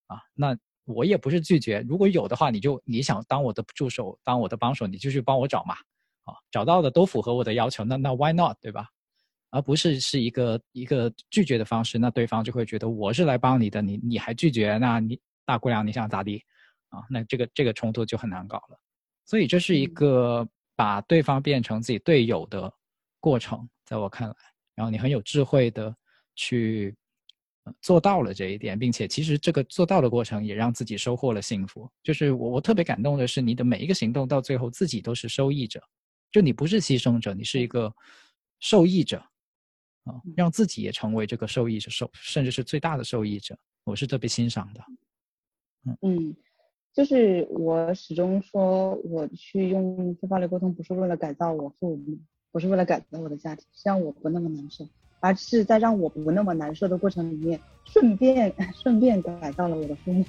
[0.08, 5.76] 啊，那我也不是拒绝，如果有的话，你就你想当我的助手，当我的帮手，你就去帮我找嘛，
[6.24, 8.88] 啊，找到的都符合我的要求，那那 why not，对吧？
[9.50, 16.42] 而不是是一个一个拒绝的方式，那对方就会觉得我是来帮你的，你你还拒绝，那你大姑娘你想咋地
[16.88, 17.04] 啊？
[17.08, 18.76] 那这个这个冲突就很难搞了。
[19.24, 20.44] 所以这是一个
[20.74, 22.74] 把对方变成自己队友的
[23.24, 24.34] 过程，在我看来，
[24.74, 25.96] 然后你很有智慧的
[26.34, 26.94] 去
[27.80, 31.88] 做到了这一点，并且其实这个做到的过程也让自己收获了幸福。
[32.02, 35.82] 就是我我特别感动的是，你的每一个行动到最后自己都是受益者，
[36.30, 37.90] 就你不是牺牲者，你是一个
[38.60, 39.24] 受益者。
[40.04, 44.84] 啊，让自己也成为这个受益者，受甚至是最大的受益者，我是特别欣赏的。
[46.02, 46.36] 嗯，
[46.92, 52.18] 就是我始终说，我去用非暴力沟通，不是为了改造我父母，
[52.54, 54.86] 不是为了改造我的家庭，是让我不那么难受，
[55.18, 60.24] 而是在让我不那么难受的过程里面，顺便 顺便改造了我的父母。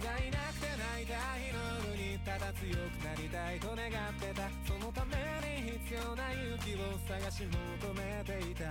[0.00, 4.48] がいなくて泣いた日の夜にただ強くなりたいと願ってた。
[4.66, 5.16] そのため
[5.62, 8.70] に必要な勇気を探し求めていた。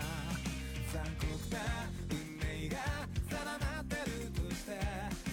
[0.91, 1.59] 残酷な
[2.09, 2.77] 運命が
[3.29, 5.32] 定まってるとして。